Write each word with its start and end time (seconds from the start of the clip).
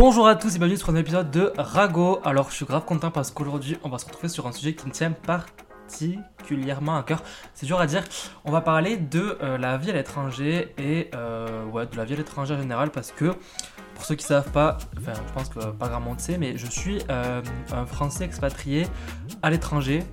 Bonjour 0.00 0.28
à 0.28 0.36
tous 0.36 0.54
et 0.54 0.58
bienvenue 0.58 0.76
sur 0.76 0.90
un 0.90 0.94
épisode 0.94 1.28
de 1.32 1.52
Rago. 1.58 2.20
Alors 2.24 2.50
je 2.50 2.54
suis 2.54 2.64
grave 2.64 2.84
content 2.84 3.10
parce 3.10 3.32
qu'aujourd'hui 3.32 3.78
on 3.82 3.88
va 3.88 3.98
se 3.98 4.06
retrouver 4.06 4.28
sur 4.28 4.46
un 4.46 4.52
sujet 4.52 4.72
qui 4.72 4.86
me 4.86 4.92
tient 4.92 5.10
particulièrement 5.10 6.96
à 6.96 7.02
cœur. 7.02 7.20
C'est 7.52 7.66
dur 7.66 7.80
à 7.80 7.86
dire. 7.88 8.04
On 8.44 8.52
va 8.52 8.60
parler 8.60 8.96
de 8.96 9.36
euh, 9.42 9.58
la 9.58 9.76
vie 9.76 9.90
à 9.90 9.94
l'étranger 9.94 10.72
et 10.78 11.10
euh, 11.16 11.64
ouais, 11.64 11.86
de 11.86 11.96
la 11.96 12.04
vie 12.04 12.14
à 12.14 12.16
l'étranger 12.16 12.54
en 12.54 12.60
général 12.60 12.92
parce 12.92 13.10
que 13.10 13.34
pour 13.96 14.04
ceux 14.04 14.14
qui 14.14 14.24
savent 14.24 14.52
pas, 14.52 14.78
enfin 14.98 15.14
je 15.14 15.32
pense 15.32 15.48
que 15.48 15.72
pas 15.72 15.88
grand 15.88 16.00
monde 16.00 16.20
sait, 16.20 16.38
mais 16.38 16.56
je 16.56 16.66
suis 16.66 17.00
euh, 17.10 17.42
un 17.72 17.84
Français 17.84 18.22
expatrié 18.24 18.86
à 19.42 19.50
l'étranger 19.50 20.04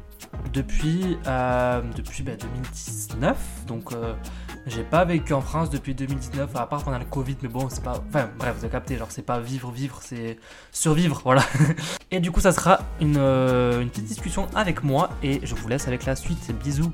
depuis, 0.52 1.16
depuis 1.96 2.24
2019. 2.24 3.20
Ben, 3.20 3.36
Donc 3.68 3.92
j'ai 4.68 4.84
pas 4.84 5.06
vécu 5.06 5.34
en 5.34 5.42
France 5.42 5.70
depuis 5.70 5.94
2019, 5.94 6.56
à 6.56 6.66
part 6.66 6.84
pendant 6.84 6.98
le 6.98 7.06
Covid, 7.06 7.38
mais 7.42 7.50
bon, 7.50 7.70
c'est 7.70 7.84
pas. 7.84 8.04
Enfin, 8.10 8.30
bref, 8.38 8.56
vous 8.58 8.64
avez 8.64 8.72
capté, 8.72 8.98
genre, 8.98 9.12
c'est 9.12 9.22
pas 9.22 9.40
vivre, 9.40 9.72
vivre, 9.72 10.00
c'est 10.02 10.38
survivre, 10.72 11.22
voilà. 11.24 11.44
et 12.12 12.20
du 12.20 12.32
coup, 12.32 12.40
ça 12.40 12.52
sera 12.52 12.80
une, 13.00 13.18
euh, 13.18 13.82
une 13.82 13.90
petite 13.90 14.06
discussion 14.06 14.48
avec 14.56 14.84
moi, 14.84 15.10
et 15.22 15.40
je 15.44 15.54
vous 15.56 15.68
laisse 15.68 15.88
avec 15.88 16.06
la 16.06 16.16
suite. 16.16 16.52
Bisous. 16.64 16.92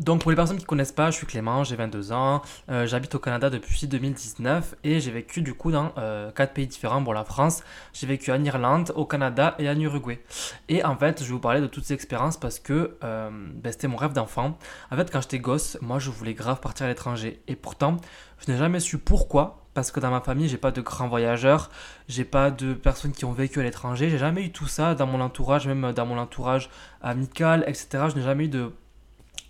Donc 0.00 0.22
pour 0.22 0.30
les 0.30 0.36
personnes 0.36 0.56
qui 0.56 0.62
ne 0.62 0.66
connaissent 0.66 0.92
pas, 0.92 1.10
je 1.10 1.16
suis 1.16 1.26
Clément, 1.26 1.62
j'ai 1.62 1.76
22 1.76 2.12
ans, 2.12 2.40
euh, 2.70 2.86
j'habite 2.86 3.14
au 3.14 3.18
Canada 3.18 3.50
depuis 3.50 3.86
2019 3.86 4.76
et 4.82 4.98
j'ai 4.98 5.10
vécu 5.10 5.42
du 5.42 5.52
coup 5.52 5.70
dans 5.70 5.92
euh, 5.98 6.30
quatre 6.30 6.54
pays 6.54 6.66
différents. 6.66 7.04
Pour 7.04 7.12
la 7.12 7.22
France, 7.22 7.62
j'ai 7.92 8.06
vécu 8.06 8.32
en 8.32 8.42
Irlande, 8.42 8.92
au 8.96 9.04
Canada 9.04 9.54
et 9.58 9.68
en 9.68 9.78
Uruguay. 9.78 10.24
Et 10.70 10.82
en 10.82 10.96
fait, 10.96 11.18
je 11.18 11.26
vais 11.26 11.32
vous 11.32 11.38
parler 11.38 11.60
de 11.60 11.66
toutes 11.66 11.84
ces 11.84 11.92
expériences 11.92 12.38
parce 12.38 12.58
que 12.58 12.96
euh, 13.04 13.28
ben, 13.30 13.72
c'était 13.72 13.88
mon 13.88 13.98
rêve 13.98 14.14
d'enfant. 14.14 14.56
En 14.90 14.96
fait, 14.96 15.10
quand 15.12 15.20
j'étais 15.20 15.38
gosse, 15.38 15.76
moi 15.82 15.98
je 15.98 16.08
voulais 16.08 16.32
grave 16.32 16.60
partir 16.60 16.86
à 16.86 16.88
l'étranger. 16.88 17.42
Et 17.46 17.54
pourtant, 17.54 17.98
je 18.38 18.50
n'ai 18.50 18.56
jamais 18.56 18.80
su 18.80 18.96
pourquoi. 18.96 19.66
Parce 19.74 19.90
que 19.92 20.00
dans 20.00 20.10
ma 20.10 20.22
famille, 20.22 20.48
j'ai 20.48 20.56
pas 20.56 20.72
de 20.72 20.80
grands 20.80 21.08
voyageurs, 21.08 21.70
j'ai 22.08 22.24
pas 22.24 22.50
de 22.50 22.72
personnes 22.72 23.12
qui 23.12 23.26
ont 23.26 23.32
vécu 23.32 23.60
à 23.60 23.62
l'étranger, 23.62 24.10
j'ai 24.10 24.18
jamais 24.18 24.46
eu 24.46 24.50
tout 24.50 24.66
ça 24.66 24.96
dans 24.96 25.06
mon 25.06 25.20
entourage, 25.20 25.68
même 25.68 25.92
dans 25.92 26.06
mon 26.06 26.18
entourage 26.18 26.70
amical, 27.02 27.64
etc. 27.68 28.06
Je 28.08 28.16
n'ai 28.16 28.22
jamais 28.22 28.46
eu 28.46 28.48
de 28.48 28.72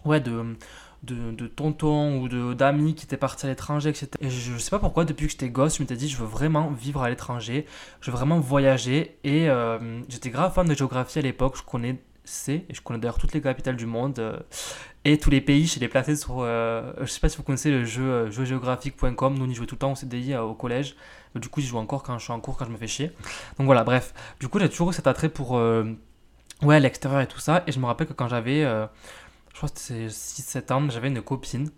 ouais, 0.05 0.21
de, 0.21 0.57
de, 1.03 1.33
de 1.33 1.47
tontons 1.47 2.19
ou 2.19 2.55
d'amis 2.55 2.95
qui 2.95 3.05
étaient 3.05 3.17
partis 3.17 3.47
à 3.47 3.49
l'étranger, 3.49 3.89
etc. 3.91 4.09
Et 4.21 4.31
je, 4.31 4.57
sais 4.59 4.71
pas 4.71 4.79
pourquoi, 4.79 5.05
depuis 5.05 5.27
que 5.27 5.33
j'étais 5.33 5.49
gosse, 5.49 5.77
je 5.79 5.83
m'étais 5.83 5.97
dit, 5.97 6.09
je 6.09 6.17
veux 6.17 6.27
vraiment 6.27 6.71
vivre 6.71 7.03
à 7.03 7.09
l'étranger, 7.09 7.67
je 8.01 8.11
veux 8.11 8.17
vraiment 8.17 8.39
voyager. 8.39 9.17
Et 9.25 9.49
euh, 9.49 10.01
j'étais 10.09 10.31
grave 10.31 10.53
fan 10.53 10.67
de 10.67 10.75
géographie 10.75 11.19
à 11.19 11.23
l'époque, 11.23 11.57
je 11.57 11.63
connaissais, 11.63 12.67
et 12.69 12.75
je 12.75 12.81
connais 12.83 13.01
d'ailleurs 13.01 13.19
toutes 13.19 13.33
les 13.33 13.41
capitales 13.41 13.77
du 13.77 13.87
monde. 13.87 14.19
Euh, 14.19 14.39
et 15.07 15.17
tous 15.19 15.31
les 15.31 15.41
pays, 15.41 15.67
je 15.67 15.81
les 15.81 15.89
placé 15.89 16.15
sur. 16.15 16.41
Euh, 16.41 16.93
je 17.01 17.07
sais 17.07 17.21
pas 17.21 17.31
si 17.31 17.39
vous 17.39 17.43
connaissez 17.43 17.71
le 17.71 17.87
jeu 17.87 18.31
jeuxgéographique.com. 18.31 19.39
Nous, 19.39 19.45
on 19.47 19.49
y 19.49 19.55
jouait 19.55 19.67
tout 19.67 19.77
le 19.77 19.79
temps 19.79 19.93
au 19.93 19.97
CDI 19.97 20.37
au 20.37 20.53
collège. 20.53 20.95
du 21.35 21.49
coup, 21.49 21.63
j'y 21.63 21.69
joue 21.69 21.79
encore 21.79 22.03
quand 22.03 22.19
je 22.19 22.25
suis 22.25 22.33
en 22.35 22.41
cours, 22.41 22.59
quand 22.59 22.67
je 22.67 22.71
me 22.71 22.77
fais 22.77 22.87
chier. 22.87 23.11
Donc 23.57 23.65
voilà, 23.65 23.83
bref. 23.83 24.13
Du 24.41 24.49
coup, 24.49 24.59
j'ai 24.59 24.69
toujours 24.69 24.91
eu 24.91 24.93
cet 24.93 25.07
attrait 25.07 25.31
pour. 25.31 25.53
ouais, 25.53 26.81
l'extérieur 26.81 27.23
et 27.23 27.27
tout 27.27 27.39
ça. 27.39 27.65
Et 27.67 27.73
je 27.73 27.81
me 27.81 27.87
rappelle 27.87 28.09
que 28.09 28.13
quand 28.13 28.29
j'avais 28.29 28.63
je 29.53 29.57
crois 29.57 29.69
que 29.69 29.79
c'était 29.79 30.07
6-7 30.07 30.73
ans, 30.73 30.91
j'avais 30.91 31.09
une 31.09 31.23
copine 31.23 31.71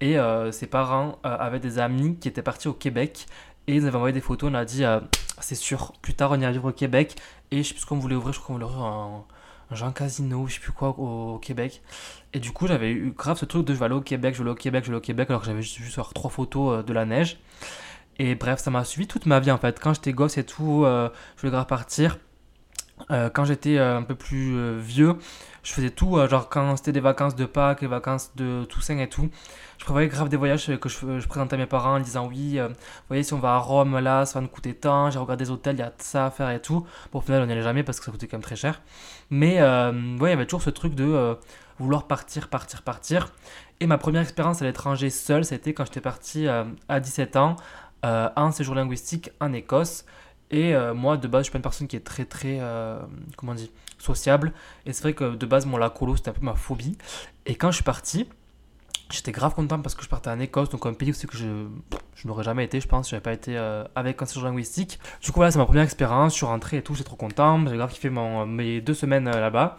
et 0.00 0.18
euh, 0.18 0.50
ses 0.52 0.66
parents 0.66 1.18
euh, 1.24 1.36
avaient 1.38 1.60
des 1.60 1.78
amis 1.78 2.16
qui 2.18 2.28
étaient 2.28 2.42
partis 2.42 2.68
au 2.68 2.72
Québec 2.72 3.26
et 3.66 3.76
ils 3.76 3.86
avaient 3.86 3.96
envoyé 3.96 4.12
des 4.12 4.20
photos. 4.20 4.50
On 4.50 4.54
a 4.54 4.64
dit, 4.64 4.84
euh, 4.84 5.00
c'est 5.40 5.54
sûr, 5.54 5.92
plus 6.02 6.14
tard 6.14 6.32
on 6.32 6.40
ira 6.40 6.50
vivre 6.50 6.70
au 6.70 6.72
Québec 6.72 7.16
et 7.50 7.62
je 7.62 7.68
sais 7.68 7.74
plus 7.74 7.82
ce 7.82 7.86
qu'on 7.86 7.98
voulait 7.98 8.16
ouvrir, 8.16 8.34
je 8.34 8.40
crois 8.40 8.48
qu'on 8.48 8.64
voulait 8.64 8.66
ouvrir 8.66 8.84
un, 8.84 9.24
un 9.70 9.74
genre 9.74 9.94
casino, 9.94 10.46
je 10.48 10.54
sais 10.54 10.60
plus 10.60 10.72
quoi 10.72 10.90
au, 10.90 11.38
Québec. 11.38 11.82
Et 12.32 12.40
du 12.40 12.52
coup, 12.52 12.66
j'avais 12.66 12.90
eu 12.90 13.12
grave 13.16 13.38
ce 13.38 13.44
truc 13.44 13.66
de 13.66 13.74
je 13.74 13.78
vais 13.78 13.84
aller 13.84 13.94
au 13.94 14.00
Québec, 14.00 14.34
je 14.34 14.38
vais 14.38 14.42
aller 14.42 14.52
au 14.52 14.56
Québec, 14.56 14.84
je 14.84 14.90
vais 14.90 14.94
aller 14.94 14.98
au 14.98 15.06
Québec 15.06 15.30
alors 15.30 15.40
que 15.42 15.46
j'avais 15.46 15.62
juste 15.62 15.78
vu 15.78 15.90
sur 15.90 16.12
trois 16.12 16.30
photos 16.30 16.84
de 16.84 16.92
la 16.92 17.04
neige. 17.04 17.38
Et 18.18 18.34
bref, 18.34 18.60
ça 18.60 18.70
m'a 18.70 18.84
suivi 18.84 19.06
toute 19.06 19.26
ma 19.26 19.40
vie 19.40 19.50
en 19.50 19.58
fait. 19.58 19.80
Quand 19.80 19.94
j'étais 19.94 20.12
gosse 20.12 20.36
et 20.36 20.44
tout, 20.44 20.84
je 20.84 21.40
voulais 21.40 21.52
grave 21.52 21.66
partir. 21.66 22.18
Quand 23.08 23.44
j'étais 23.44 23.78
un 23.78 24.02
peu 24.02 24.14
plus 24.14 24.78
vieux, 24.78 25.16
je 25.62 25.72
faisais 25.72 25.90
tout, 25.90 26.16
euh, 26.16 26.28
genre 26.28 26.48
quand 26.48 26.76
c'était 26.76 26.92
des 26.92 27.00
vacances 27.00 27.36
de 27.36 27.44
Pâques, 27.44 27.82
les 27.82 27.86
vacances 27.86 28.32
de 28.36 28.64
Toussaint 28.64 28.98
et 28.98 29.08
tout, 29.08 29.28
je 29.78 29.84
prévoyais 29.84 30.08
grave 30.08 30.28
des 30.28 30.36
voyages 30.36 30.66
que 30.78 30.88
je, 30.88 31.26
présentais 31.26 31.54
à 31.54 31.58
mes 31.58 31.66
parents 31.66 31.96
en 31.96 32.00
disant 32.00 32.26
oui, 32.26 32.58
euh, 32.58 32.68
vous 32.68 32.74
voyez, 33.08 33.22
si 33.22 33.34
on 33.34 33.38
va 33.38 33.54
à 33.54 33.58
Rome 33.58 33.98
là, 33.98 34.24
ça 34.24 34.38
va 34.38 34.42
nous 34.42 34.48
coûter 34.48 34.74
tant, 34.74 35.10
j'ai 35.10 35.18
regardé 35.18 35.44
des 35.44 35.50
hôtels, 35.50 35.76
il 35.76 35.80
y 35.80 35.82
a 35.82 35.92
ça 35.98 36.26
à 36.26 36.30
faire 36.30 36.50
et 36.50 36.60
tout. 36.60 36.86
Bon, 37.12 37.18
au 37.18 37.22
final, 37.22 37.42
on 37.42 37.46
n'y 37.46 37.52
allait 37.52 37.62
jamais 37.62 37.82
parce 37.82 37.98
que 37.98 38.06
ça 38.06 38.10
coûtait 38.10 38.26
quand 38.26 38.38
même 38.38 38.42
très 38.42 38.56
cher. 38.56 38.80
Mais 39.30 39.60
euh, 39.60 39.92
ouais, 40.18 40.30
il 40.30 40.32
y 40.32 40.34
avait 40.34 40.46
toujours 40.46 40.62
ce 40.62 40.70
truc 40.70 40.94
de 40.94 41.36
vouloir 41.78 42.06
partir, 42.06 42.48
partir, 42.48 42.82
partir. 42.82 43.32
Et 43.80 43.86
ma 43.86 43.98
première 43.98 44.22
expérience 44.22 44.60
à 44.62 44.64
l'étranger 44.64 45.08
seule, 45.10 45.44
c'était 45.44 45.72
quand 45.72 45.84
j'étais 45.86 46.00
parti 46.00 46.46
à 46.48 47.00
17 47.00 47.36
ans 47.36 47.56
en 48.02 48.52
séjour 48.52 48.74
linguistique 48.74 49.30
en 49.40 49.52
Écosse. 49.52 50.04
Et 50.50 50.74
moi, 50.94 51.16
de 51.16 51.28
base, 51.28 51.40
je 51.40 51.44
suis 51.44 51.52
pas 51.52 51.58
une 51.58 51.62
personne 51.62 51.86
qui 51.86 51.96
est 51.96 52.04
très, 52.04 52.24
très, 52.24 52.60
comment 53.36 53.52
on 53.52 53.54
dit, 53.54 53.70
sociable. 53.98 54.52
Et 54.86 54.92
c'est 54.92 55.02
vrai 55.02 55.12
que 55.12 55.36
de 55.36 55.46
base, 55.46 55.66
mon 55.66 55.76
la 55.76 55.90
colo, 55.90 56.16
c'était 56.16 56.30
un 56.30 56.32
peu 56.32 56.44
ma 56.44 56.54
phobie. 56.54 56.98
Et 57.46 57.54
quand 57.54 57.70
je 57.70 57.76
suis 57.76 57.84
parti, 57.84 58.26
j'étais 59.12 59.32
grave 59.32 59.54
content 59.54 59.80
parce 59.80 59.94
que 59.94 60.02
je 60.02 60.08
partais 60.08 60.30
en 60.30 60.40
Écosse, 60.40 60.70
donc 60.70 60.86
un 60.86 60.92
pays 60.92 61.12
que 61.12 61.36
je, 61.36 61.66
je 62.14 62.28
n'aurais 62.28 62.44
jamais 62.44 62.64
été, 62.64 62.80
je 62.80 62.88
pense, 62.88 63.08
je 63.08 63.14
n'avais 63.14 63.22
pas 63.22 63.32
été 63.32 63.56
euh, 63.56 63.84
avec 63.94 64.20
un 64.22 64.26
séjour 64.26 64.44
linguistique. 64.44 64.98
Du 65.22 65.30
coup, 65.30 65.36
voilà, 65.36 65.50
c'est 65.50 65.58
ma 65.58 65.64
première 65.64 65.84
expérience, 65.84 66.32
je 66.32 66.38
suis 66.38 66.46
rentré 66.46 66.78
et 66.78 66.82
tout, 66.82 66.94
j'étais 66.94 67.06
trop 67.06 67.16
content, 67.16 67.64
j'ai 67.66 67.76
grave 67.76 67.92
kiffé 67.92 68.10
mon, 68.10 68.46
mes 68.46 68.80
deux 68.80 68.94
semaines 68.94 69.28
euh, 69.28 69.40
là-bas. 69.40 69.78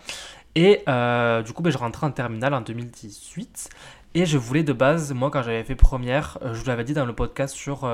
Et 0.56 0.84
euh, 0.88 1.42
du 1.44 1.54
coup, 1.54 1.64
ben, 1.64 1.72
je 1.72 1.78
rentrais 1.78 2.08
en 2.08 2.12
terminale 2.12 2.54
en 2.54 2.62
2018. 2.62 3.70
Et 4.14 4.26
je 4.26 4.38
voulais 4.38 4.64
de 4.64 4.74
base, 4.74 5.14
moi 5.14 5.32
quand 5.32 5.42
j'avais 5.42 5.64
fait 5.64 5.76
première, 5.76 6.38
je 6.44 6.60
vous 6.60 6.66
l'avais 6.66 6.84
dit 6.84 6.94
dans 6.94 7.06
le 7.06 7.16
podcast 7.16 7.56
sur 7.56 7.86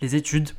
les 0.00 0.16
études, 0.16 0.50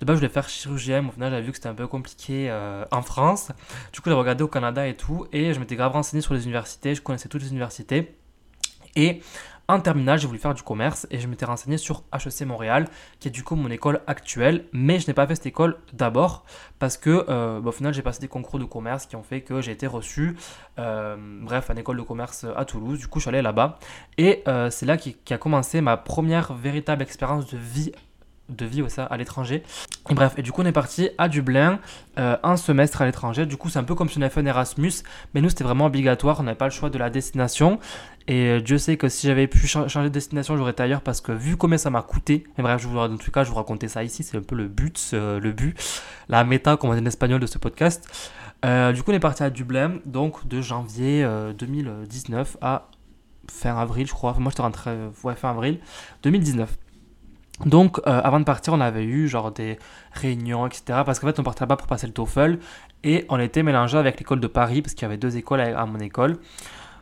de 0.00 0.04
base, 0.04 0.16
je 0.16 0.20
voulais 0.20 0.32
faire 0.32 0.48
chirurgien, 0.48 1.02
mais 1.02 1.08
au 1.08 1.12
final, 1.12 1.30
j'avais 1.30 1.42
vu 1.42 1.50
que 1.50 1.56
c'était 1.56 1.68
un 1.68 1.74
peu 1.74 1.86
compliqué 1.86 2.50
euh, 2.50 2.84
en 2.90 3.02
France. 3.02 3.50
Du 3.92 4.00
coup, 4.00 4.10
j'ai 4.10 4.14
regardé 4.14 4.44
au 4.44 4.48
Canada 4.48 4.86
et 4.86 4.96
tout, 4.96 5.26
et 5.32 5.54
je 5.54 5.60
m'étais 5.60 5.76
grave 5.76 5.92
renseigné 5.92 6.20
sur 6.20 6.34
les 6.34 6.44
universités, 6.44 6.94
je 6.94 7.02
connaissais 7.02 7.28
toutes 7.28 7.42
les 7.42 7.50
universités. 7.50 8.14
Et 8.94 9.20
en 9.68 9.80
terminale, 9.80 10.18
j'ai 10.18 10.26
voulu 10.26 10.38
faire 10.38 10.54
du 10.54 10.62
commerce. 10.62 11.06
Et 11.10 11.18
je 11.18 11.26
m'étais 11.26 11.44
renseigné 11.44 11.76
sur 11.76 12.04
HEC 12.12 12.46
Montréal, 12.46 12.86
qui 13.18 13.28
est 13.28 13.30
du 13.30 13.42
coup 13.42 13.56
mon 13.56 13.68
école 13.68 14.00
actuelle, 14.06 14.64
mais 14.72 15.00
je 15.00 15.08
n'ai 15.08 15.12
pas 15.12 15.26
fait 15.26 15.34
cette 15.34 15.46
école 15.46 15.78
d'abord 15.92 16.44
parce 16.78 16.96
que 16.96 17.24
euh, 17.28 17.60
bah, 17.60 17.70
au 17.70 17.72
final 17.72 17.92
j'ai 17.92 18.02
passé 18.02 18.20
des 18.20 18.28
concours 18.28 18.58
de 18.58 18.64
commerce 18.64 19.06
qui 19.06 19.16
ont 19.16 19.22
fait 19.22 19.40
que 19.40 19.60
j'ai 19.60 19.72
été 19.72 19.86
reçu, 19.86 20.36
euh, 20.78 21.16
bref, 21.42 21.68
à 21.68 21.72
une 21.72 21.80
école 21.80 21.96
de 21.96 22.02
commerce 22.02 22.46
à 22.56 22.64
Toulouse. 22.64 22.98
Du 23.00 23.08
coup, 23.08 23.18
je 23.18 23.24
suis 23.24 23.28
allé 23.28 23.42
là-bas. 23.42 23.78
Et 24.18 24.44
c'est 24.70 24.86
là 24.86 24.96
qui, 24.96 25.16
a 25.30 25.38
commencé 25.38 25.80
ma 25.80 25.96
première 25.96 26.54
véritable 26.54 27.02
expérience 27.02 27.50
de 27.50 27.58
vie 27.58 27.92
de 28.48 28.64
vie 28.64 28.82
au 28.82 28.86
à 28.98 29.16
l'étranger. 29.16 29.62
Bref, 30.10 30.34
et 30.36 30.42
du 30.42 30.52
coup 30.52 30.62
on 30.62 30.66
est 30.66 30.72
parti 30.72 31.10
à 31.18 31.28
Dublin, 31.28 31.80
euh, 32.18 32.36
un 32.42 32.56
semestre 32.56 33.02
à 33.02 33.06
l'étranger. 33.06 33.46
Du 33.46 33.56
coup 33.56 33.68
c'est 33.68 33.78
un 33.78 33.84
peu 33.84 33.94
comme 33.94 34.08
si 34.08 34.18
on 34.18 34.22
avait 34.22 34.30
fait 34.30 34.40
un 34.40 34.46
Erasmus, 34.46 34.92
mais 35.34 35.40
nous 35.40 35.48
c'était 35.48 35.64
vraiment 35.64 35.86
obligatoire, 35.86 36.40
on 36.40 36.44
n'avait 36.44 36.56
pas 36.56 36.66
le 36.66 36.70
choix 36.70 36.90
de 36.90 36.98
la 36.98 37.10
destination. 37.10 37.80
Et 38.28 38.46
euh, 38.48 38.60
Dieu 38.60 38.78
sait 38.78 38.96
que 38.96 39.08
si 39.08 39.26
j'avais 39.26 39.46
pu 39.46 39.66
changer 39.66 40.04
de 40.04 40.08
destination, 40.08 40.56
j'aurais 40.56 40.72
été 40.72 40.82
ailleurs 40.82 41.00
parce 41.00 41.20
que 41.20 41.32
vu 41.32 41.56
combien 41.56 41.78
ça 41.78 41.90
m'a 41.90 42.02
coûté, 42.02 42.44
et 42.58 42.62
bref, 42.62 42.80
je 42.80 42.88
vous, 42.88 43.08
tous 43.16 43.26
les 43.26 43.32
cas, 43.32 43.44
je 43.44 43.50
vous 43.50 43.56
raconter 43.56 43.88
ça 43.88 44.02
ici, 44.04 44.22
c'est 44.22 44.36
un 44.36 44.42
peu 44.42 44.56
le 44.56 44.68
but, 44.68 45.10
le 45.12 45.52
but, 45.52 45.76
la 46.28 46.44
méta, 46.44 46.76
comme 46.76 46.90
on 46.90 46.94
dit 46.94 47.00
en 47.00 47.06
espagnol 47.06 47.40
de 47.40 47.46
ce 47.46 47.58
podcast. 47.58 48.08
Euh, 48.64 48.92
du 48.92 49.02
coup 49.02 49.10
on 49.10 49.14
est 49.14 49.20
parti 49.20 49.42
à 49.42 49.50
Dublin, 49.50 49.98
donc 50.06 50.48
de 50.48 50.62
janvier 50.62 51.28
2019 51.58 52.56
à 52.60 52.88
fin 53.48 53.76
avril, 53.76 54.06
je 54.06 54.12
crois. 54.12 54.34
moi 54.38 54.50
j'étais 54.50 54.62
rentré, 54.62 54.90
ouais, 55.22 55.34
fin 55.34 55.50
avril 55.50 55.78
2019. 56.22 56.76
Donc, 57.64 57.98
euh, 58.00 58.20
avant 58.22 58.38
de 58.38 58.44
partir, 58.44 58.74
on 58.74 58.80
avait 58.80 59.04
eu 59.04 59.28
genre 59.28 59.50
des 59.50 59.78
réunions, 60.12 60.66
etc. 60.66 61.00
Parce 61.06 61.18
qu'en 61.18 61.26
fait, 61.28 61.38
on 61.38 61.42
partait 61.42 61.62
là-bas 61.62 61.76
pour 61.76 61.86
passer 61.86 62.06
le 62.06 62.12
TOEFL 62.12 62.58
et 63.02 63.24
on 63.30 63.38
était 63.38 63.62
mélangé 63.62 63.96
avec 63.96 64.18
l'école 64.18 64.40
de 64.40 64.46
Paris 64.46 64.82
parce 64.82 64.94
qu'il 64.94 65.02
y 65.02 65.06
avait 65.06 65.16
deux 65.16 65.36
écoles 65.36 65.60
à, 65.60 65.86
mon 65.86 65.98
école. 65.98 66.38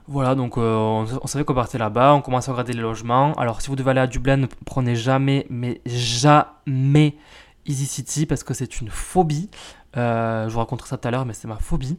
Voilà, 0.07 0.35
donc 0.35 0.59
euh, 0.59 0.77
on, 0.77 1.27
savait 1.27 1.45
qu'on 1.45 1.55
partait 1.55 1.79
là-bas, 1.79 2.15
on 2.15 2.21
commençait 2.21 2.51
à 2.51 2.53
regarder 2.53 2.75
les 2.75 2.83
logements. 2.83 3.33
Alors, 3.35 3.63
si 3.63 3.69
vous 3.69 3.77
devez 3.77 3.91
aller 3.91 4.01
à 4.01 4.07
Dublin, 4.07 4.37
ne 4.37 4.47
prenez 4.67 4.97
jamais, 4.97 5.47
mais 5.49 5.81
jamais 5.87 7.17
Easy 7.67 7.87
City 7.87 8.27
parce 8.27 8.45
que 8.45 8.55
c'est 8.55 8.81
une 8.81 8.91
phobie. 8.91 9.51
Euh, 9.97 10.49
je 10.49 10.53
vous 10.53 10.59
raconterai 10.59 10.89
ça 10.89 10.99
tout 10.99 11.09
à 11.09 11.11
l'heure, 11.11 11.25
mais 11.25 11.33
c'est 11.33 11.49
ma 11.49 11.57
phobie. 11.57 11.97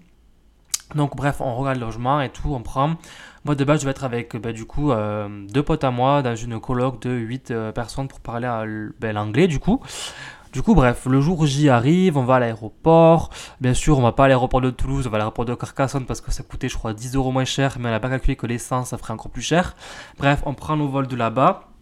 Donc 0.94 1.16
bref, 1.16 1.38
on 1.40 1.56
regarde 1.56 1.80
le 1.80 1.86
logement 1.86 2.22
et 2.22 2.30
tout, 2.30 2.54
on 2.54 2.62
prend. 2.62 2.96
Moi 3.44 3.56
de 3.56 3.64
base, 3.64 3.82
je 3.82 3.86
vais 3.86 3.92
être 3.92 4.04
avec 4.04 4.36
bah, 4.38 4.54
du 4.54 4.66
coup 4.66 4.92
euh, 4.92 5.28
deux 5.48 5.64
potes 5.64 5.84
à 5.84 5.92
moi 5.92 6.22
dans 6.22 6.36
une 6.36 6.60
colloque 6.60 7.02
de 7.02 7.12
8 7.12 7.52
euh, 7.52 7.72
personnes 7.72 8.08
pour 8.08 8.20
parler 8.20 8.48
ben, 9.00 9.14
l'anglais 9.14 9.48
du 9.48 9.60
coup. 9.60 9.82
Du 10.54 10.62
coup, 10.62 10.74
bref, 10.74 11.06
le 11.06 11.20
jour 11.20 11.42
où 11.42 11.46
j'y 11.46 11.68
arrive, 11.68 12.16
on 12.16 12.24
va 12.24 12.36
à 12.36 12.40
l'aéroport. 12.40 13.30
Bien 13.60 13.74
sûr, 13.74 14.00
on 14.00 14.02
va 14.02 14.14
pas 14.14 14.24
à 14.24 14.28
l'aéroport 14.30 14.62
de 14.62 14.70
Toulouse, 14.70 15.06
on 15.06 15.10
va 15.10 15.18
à 15.18 15.20
l'aéroport 15.20 15.44
de 15.44 15.54
Carcassonne 15.54 16.06
parce 16.06 16.22
que 16.22 16.32
ça 16.32 16.44
coûtait, 16.44 16.70
je 16.70 16.78
crois, 16.78 16.94
10 16.94 17.16
euros 17.16 17.34
moins 17.34 17.44
cher, 17.44 17.76
mais 17.78 17.90
on 17.90 17.92
n'a 17.92 18.00
pas 18.00 18.08
calculé 18.08 18.38
que 18.38 18.48
l'essence, 18.48 18.90
ça 18.90 18.98
ferait 18.98 19.12
encore 19.12 19.32
plus 19.32 19.42
cher. 19.42 19.76
Bref, 20.18 20.44
on 20.46 20.54
prend 20.54 20.78
nos 20.78 20.88
vols 20.88 21.08
de 21.08 21.16
là-bas 21.18 21.75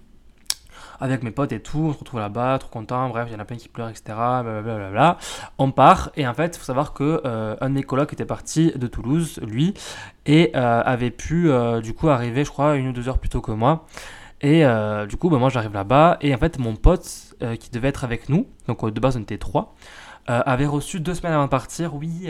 avec 1.00 1.24
mes 1.24 1.32
potes 1.32 1.52
et 1.52 1.60
tout, 1.60 1.80
on 1.80 1.94
se 1.94 2.00
retrouve 2.00 2.20
là-bas, 2.20 2.58
trop 2.60 2.70
content, 2.70 3.10
bref, 3.10 3.28
il 3.30 3.34
y 3.34 3.36
en 3.36 3.40
a 3.40 3.46
plein 3.46 3.58
qui 3.58 3.70
pleurent, 3.70 3.90
etc. 3.90 4.04
Blablabla. 4.08 5.18
On 5.58 5.72
part, 5.72 6.12
et 6.16 6.28
en 6.28 6.34
fait, 6.34 6.56
il 6.56 6.60
faut 6.60 6.66
savoir 6.66 6.94
que 6.94 7.22
euh, 7.26 7.56
un 7.62 7.70
de 7.70 7.76
mes 7.76 7.84
colocs 7.84 8.14
était 8.14 8.26
parti 8.26 8.72
de 8.76 8.88
Toulouse, 8.88 9.40
lui, 9.44 9.74
et 10.26 10.52
euh, 10.56 10.82
avait 10.86 11.12
pu, 11.12 11.50
euh, 11.50 11.82
du 11.82 11.94
coup, 11.94 12.10
arriver, 12.10 12.46
je 12.46 12.52
crois, 12.52 12.76
une 12.76 12.88
ou 12.88 12.94
deux 12.94 13.08
heures 13.10 13.20
plus 13.20 13.30
tôt 13.30 13.42
que 13.42 13.52
moi. 13.52 13.86
Et 14.42 14.66
du 15.08 15.16
coup, 15.16 15.30
bah, 15.30 15.38
moi 15.38 15.48
j'arrive 15.48 15.72
là-bas. 15.72 16.18
Et 16.20 16.36
en 16.36 16.38
fait, 16.38 16.60
mon 16.60 16.76
pote 16.76 17.34
qui 17.62 17.70
devait 17.72 17.88
être 17.88 18.04
avec 18.04 18.28
nous, 18.28 18.46
donc 18.68 18.86
de 18.86 19.00
base 19.00 19.16
on 19.16 19.22
était 19.22 19.38
trois, 19.38 19.74
avait 20.28 20.66
reçu 20.66 21.00
deux 21.00 21.14
semaines 21.14 21.34
avant 21.34 21.46
de 21.46 21.50
partir. 21.50 21.96
Oui, 21.96 22.30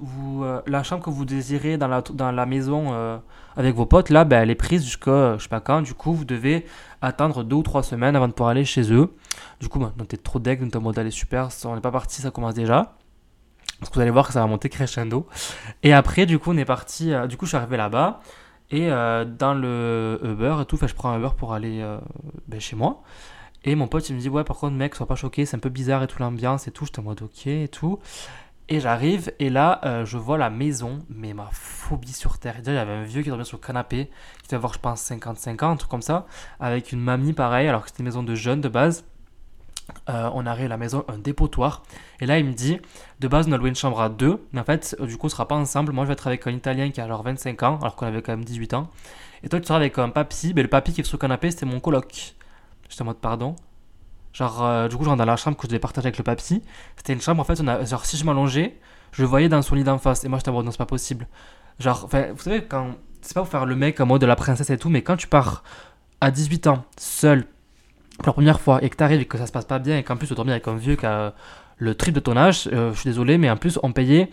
vous, 0.00 0.44
la 0.66 0.82
chambre 0.82 1.04
que 1.04 1.10
vous 1.10 1.24
désirez 1.24 1.76
dans 1.76 2.32
la, 2.32 2.46
maison 2.46 3.20
avec 3.56 3.74
vos 3.74 3.86
potes, 3.86 4.10
là, 4.10 4.24
bah, 4.24 4.36
elle 4.36 4.50
est 4.50 4.56
prise 4.56 4.84
jusqu'à 4.84 5.36
je 5.38 5.42
sais 5.42 5.48
pas 5.48 5.60
quand. 5.60 5.82
Du 5.82 5.94
coup, 5.94 6.12
vous 6.12 6.24
devez 6.24 6.66
attendre 7.02 7.44
deux 7.44 7.56
ou 7.56 7.62
trois 7.62 7.82
semaines 7.82 8.16
avant 8.16 8.28
de 8.28 8.32
pouvoir 8.32 8.50
aller 8.50 8.64
chez 8.64 8.92
eux. 8.92 9.14
Du 9.60 9.68
coup, 9.68 9.80
on 9.80 10.04
était 10.04 10.16
trop 10.16 10.38
deck, 10.38 10.60
notre 10.60 10.80
mode 10.80 10.98
est 10.98 11.10
super. 11.10 11.48
On 11.64 11.74
n'est 11.74 11.80
pas 11.80 11.92
parti, 11.92 12.20
ça 12.20 12.30
commence 12.30 12.54
déjà. 12.54 12.96
Parce 13.78 13.90
que 13.90 13.94
vous 13.96 14.00
allez 14.00 14.10
voir 14.10 14.26
que 14.26 14.32
ça 14.32 14.40
va 14.40 14.46
monter 14.46 14.68
crescendo. 14.68 15.26
Et 15.82 15.92
après, 15.92 16.26
du 16.26 16.38
coup, 16.38 16.52
on 16.52 16.56
est 16.56 16.64
parti. 16.64 17.12
Euh, 17.12 17.26
du 17.26 17.36
coup, 17.36 17.44
je 17.44 17.50
suis 17.50 17.56
arrivé 17.56 17.76
là-bas. 17.76 18.20
Et 18.70 18.90
euh, 18.90 19.24
dans 19.24 19.54
le 19.54 20.18
Uber 20.22 20.56
et 20.62 20.64
tout, 20.64 20.78
je 20.80 20.94
prends 20.94 21.10
un 21.10 21.18
Uber 21.18 21.30
pour 21.36 21.52
aller 21.52 21.80
euh, 21.82 21.98
ben, 22.48 22.60
chez 22.60 22.76
moi. 22.76 23.02
Et 23.64 23.74
mon 23.74 23.88
pote, 23.88 24.08
il 24.08 24.16
me 24.16 24.20
dit 24.20 24.28
Ouais, 24.28 24.44
par 24.44 24.56
contre, 24.56 24.74
mec, 24.74 24.94
sois 24.94 25.06
pas 25.06 25.16
choqué, 25.16 25.46
c'est 25.46 25.56
un 25.56 25.60
peu 25.60 25.70
bizarre 25.70 26.02
et 26.02 26.06
tout, 26.06 26.20
l'ambiance 26.20 26.68
et 26.68 26.70
tout. 26.70 26.84
J'étais 26.86 27.00
en 27.00 27.04
mode 27.04 27.22
Ok 27.22 27.46
et 27.46 27.68
tout. 27.68 27.98
Et 28.68 28.80
j'arrive, 28.80 29.30
et 29.40 29.50
là, 29.50 30.04
je 30.06 30.16
vois 30.16 30.38
la 30.38 30.48
maison, 30.48 31.00
mais 31.10 31.34
ma 31.34 31.50
phobie 31.52 32.14
sur 32.14 32.38
terre. 32.38 32.56
Déjà, 32.58 32.72
il 32.72 32.76
y 32.76 32.78
avait 32.78 32.92
un 32.92 33.04
vieux 33.04 33.22
qui 33.22 33.28
dormait 33.28 33.44
sur 33.44 33.58
le 33.58 33.66
canapé, 33.66 34.08
qui 34.42 34.48
devait 34.48 34.56
avoir, 34.56 34.72
je 34.72 34.78
pense, 34.78 35.02
55 35.02 35.62
ans, 35.62 35.70
un 35.72 35.76
truc 35.76 35.90
comme 35.90 36.00
ça, 36.00 36.26
avec 36.60 36.92
une 36.92 37.00
mamie 37.00 37.34
pareil, 37.34 37.68
alors 37.68 37.82
que 37.82 37.88
c'était 37.90 38.00
une 38.00 38.06
maison 38.06 38.22
de 38.22 38.34
jeunes 38.34 38.62
de 38.62 38.68
base. 38.68 39.04
Euh, 40.08 40.30
on 40.34 40.46
arrive 40.46 40.66
à 40.66 40.68
la 40.68 40.76
maison, 40.76 41.04
un 41.08 41.18
dépotoir. 41.18 41.82
Et 42.20 42.26
là, 42.26 42.38
il 42.38 42.46
me 42.46 42.52
dit, 42.52 42.78
de 43.20 43.28
base, 43.28 43.46
on 43.48 43.52
a 43.52 43.58
loué 43.58 43.68
une 43.68 43.74
chambre 43.74 44.00
à 44.00 44.08
deux, 44.08 44.46
mais 44.52 44.60
en 44.60 44.64
fait, 44.64 44.96
euh, 45.00 45.06
du 45.06 45.16
coup, 45.16 45.26
on 45.26 45.30
sera 45.30 45.46
pas 45.46 45.54
ensemble. 45.54 45.92
Moi, 45.92 46.04
je 46.04 46.08
vais 46.08 46.14
être 46.14 46.26
avec 46.26 46.46
un 46.46 46.52
Italien 46.52 46.90
qui 46.90 47.00
a 47.00 47.08
genre 47.08 47.22
25 47.22 47.62
ans, 47.62 47.78
alors 47.80 47.96
qu'on 47.96 48.06
avait 48.06 48.22
quand 48.22 48.32
même 48.32 48.44
18 48.44 48.74
ans. 48.74 48.90
Et 49.42 49.48
toi, 49.48 49.60
tu 49.60 49.66
seras 49.66 49.76
avec 49.76 49.98
un 49.98 50.08
papy. 50.08 50.52
Mais 50.54 50.62
le 50.62 50.68
papy 50.68 50.92
qui 50.92 51.02
est 51.02 51.04
sur 51.04 51.16
le 51.16 51.20
canapé, 51.20 51.50
c'était 51.50 51.66
mon 51.66 51.80
coloc. 51.80 52.34
J'étais 52.94 53.02
en 53.02 53.06
mode 53.06 53.18
pardon. 53.18 53.56
Genre, 54.32 54.64
euh, 54.64 54.86
du 54.86 54.96
coup, 54.96 55.02
je 55.02 55.08
rentre 55.08 55.18
dans 55.18 55.24
la 55.24 55.36
chambre 55.36 55.56
que 55.56 55.64
je 55.64 55.68
devais 55.68 55.80
partager 55.80 56.06
avec 56.06 56.16
le 56.16 56.22
papy. 56.22 56.62
C'était 56.96 57.12
une 57.12 57.20
chambre, 57.20 57.40
en 57.40 57.44
fait, 57.44 57.60
on 57.60 57.66
a, 57.66 57.84
genre, 57.84 58.06
si 58.06 58.16
je 58.16 58.24
m'allongeais, 58.24 58.78
je 59.10 59.24
voyais 59.24 59.48
dans 59.48 59.62
son 59.62 59.74
lit 59.74 59.82
d'en 59.82 59.98
face. 59.98 60.22
Et 60.22 60.28
moi, 60.28 60.38
j'étais 60.38 60.50
en 60.50 60.52
mode, 60.52 60.64
non, 60.64 60.70
c'est 60.70 60.78
pas 60.78 60.86
possible. 60.86 61.26
Genre, 61.80 62.08
vous 62.08 62.42
savez, 62.42 62.64
quand. 62.64 62.94
C'est 63.20 63.34
pas 63.34 63.40
pour 63.40 63.48
faire 63.48 63.66
le 63.66 63.74
mec 63.74 63.98
en 64.00 64.06
mode 64.06 64.20
de 64.20 64.26
la 64.26 64.36
princesse 64.36 64.70
et 64.70 64.78
tout, 64.78 64.90
mais 64.90 65.02
quand 65.02 65.16
tu 65.16 65.26
pars 65.26 65.64
à 66.20 66.30
18 66.30 66.68
ans, 66.68 66.84
seul, 66.96 67.46
pour 68.18 68.26
la 68.28 68.32
première 68.34 68.60
fois 68.60 68.84
et 68.84 68.90
que 68.90 68.96
tu 68.96 69.02
arrives 69.02 69.22
et 69.22 69.24
que 69.24 69.38
ça 69.38 69.46
se 69.46 69.52
passe 69.52 69.64
pas 69.64 69.78
bien 69.80 69.96
et 69.98 70.02
qu'en 70.02 70.16
plus 70.16 70.28
tu 70.28 70.34
dormir 70.34 70.52
avec 70.52 70.68
un 70.68 70.76
vieux 70.76 70.94
qui 70.94 71.06
a 71.06 71.32
le 71.78 71.94
triple 71.94 72.16
de 72.16 72.20
ton 72.20 72.36
âge, 72.36 72.68
euh, 72.70 72.92
je 72.92 73.00
suis 73.00 73.08
désolé, 73.08 73.38
mais 73.38 73.50
en 73.50 73.56
plus 73.56 73.78
on 73.82 73.92
payait 73.92 74.30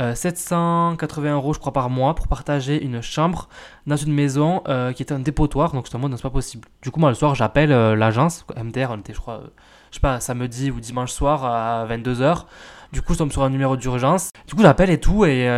780 0.00 1.28
euh, 1.28 1.34
euros 1.34 1.54
je 1.54 1.58
crois 1.58 1.72
par 1.72 1.90
mois 1.90 2.14
pour 2.14 2.28
partager 2.28 2.82
une 2.82 3.00
chambre 3.00 3.48
dans 3.86 3.96
une 3.96 4.12
maison 4.12 4.62
euh, 4.68 4.92
qui 4.92 5.02
était 5.02 5.14
un 5.14 5.20
dépotoir, 5.20 5.72
donc 5.72 5.86
je 5.86 5.90
te 5.90 5.96
montre, 5.96 6.16
c'est 6.16 6.22
pas 6.22 6.30
possible. 6.30 6.68
Du 6.82 6.90
coup 6.90 7.00
moi 7.00 7.10
le 7.10 7.14
soir 7.14 7.34
j'appelle 7.34 7.70
l'agence, 7.70 8.44
MDR, 8.56 8.90
on 8.90 8.98
était 8.98 9.14
je 9.14 9.20
crois, 9.20 9.42
je 9.90 9.96
sais 9.96 10.00
pas, 10.00 10.20
samedi 10.20 10.70
ou 10.70 10.80
dimanche 10.80 11.12
soir 11.12 11.44
à 11.44 11.86
22h. 11.86 12.44
Du 12.92 13.02
coup, 13.02 13.12
je 13.12 13.18
tombe 13.18 13.32
sur 13.32 13.42
un 13.42 13.50
numéro 13.50 13.76
d'urgence. 13.76 14.30
Du 14.46 14.54
coup, 14.54 14.62
j'appelle 14.62 14.88
et 14.88 15.00
tout. 15.00 15.24
Et 15.24 15.48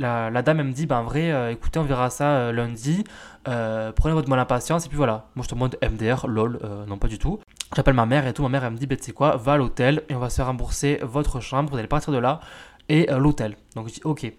la, 0.00 0.42
dame, 0.42 0.58
elle 0.58 0.66
me 0.66 0.72
dit 0.72 0.86
bah, 0.86 0.98
En 0.98 1.04
vrai, 1.04 1.52
écoutez, 1.52 1.78
on 1.78 1.84
verra 1.84 2.10
ça 2.10 2.50
lundi. 2.50 3.04
Euh, 3.46 3.92
prenez 3.92 4.14
votre 4.14 4.28
mal 4.28 4.38
à 4.38 4.46
patience 4.46 4.86
et 4.86 4.88
puis 4.88 4.96
voilà. 4.96 5.26
Moi 5.34 5.42
je 5.42 5.48
te 5.48 5.54
demande 5.54 5.76
MDR, 5.82 6.26
lol, 6.26 6.58
euh, 6.64 6.86
non 6.86 6.96
pas 6.96 7.08
du 7.08 7.18
tout. 7.18 7.40
J'appelle 7.76 7.94
ma 7.94 8.06
mère 8.06 8.26
et 8.26 8.32
tout, 8.32 8.42
ma 8.42 8.48
mère 8.48 8.64
elle 8.64 8.72
me 8.72 8.78
dit, 8.78 8.86
bah, 8.86 8.96
tu 8.96 9.04
sais 9.04 9.12
quoi, 9.12 9.36
va 9.36 9.52
à 9.52 9.56
l'hôtel 9.56 10.02
et 10.08 10.14
on 10.14 10.18
va 10.18 10.30
se 10.30 10.40
rembourser 10.40 11.00
votre 11.02 11.40
chambre, 11.40 11.70
vous 11.70 11.76
allez 11.76 11.88
partir 11.88 12.12
de 12.12 12.18
là 12.18 12.40
et 12.88 13.10
euh, 13.10 13.18
l'hôtel. 13.18 13.56
Donc 13.74 13.88
je 13.88 13.94
dis 13.94 14.00
ok. 14.04 14.32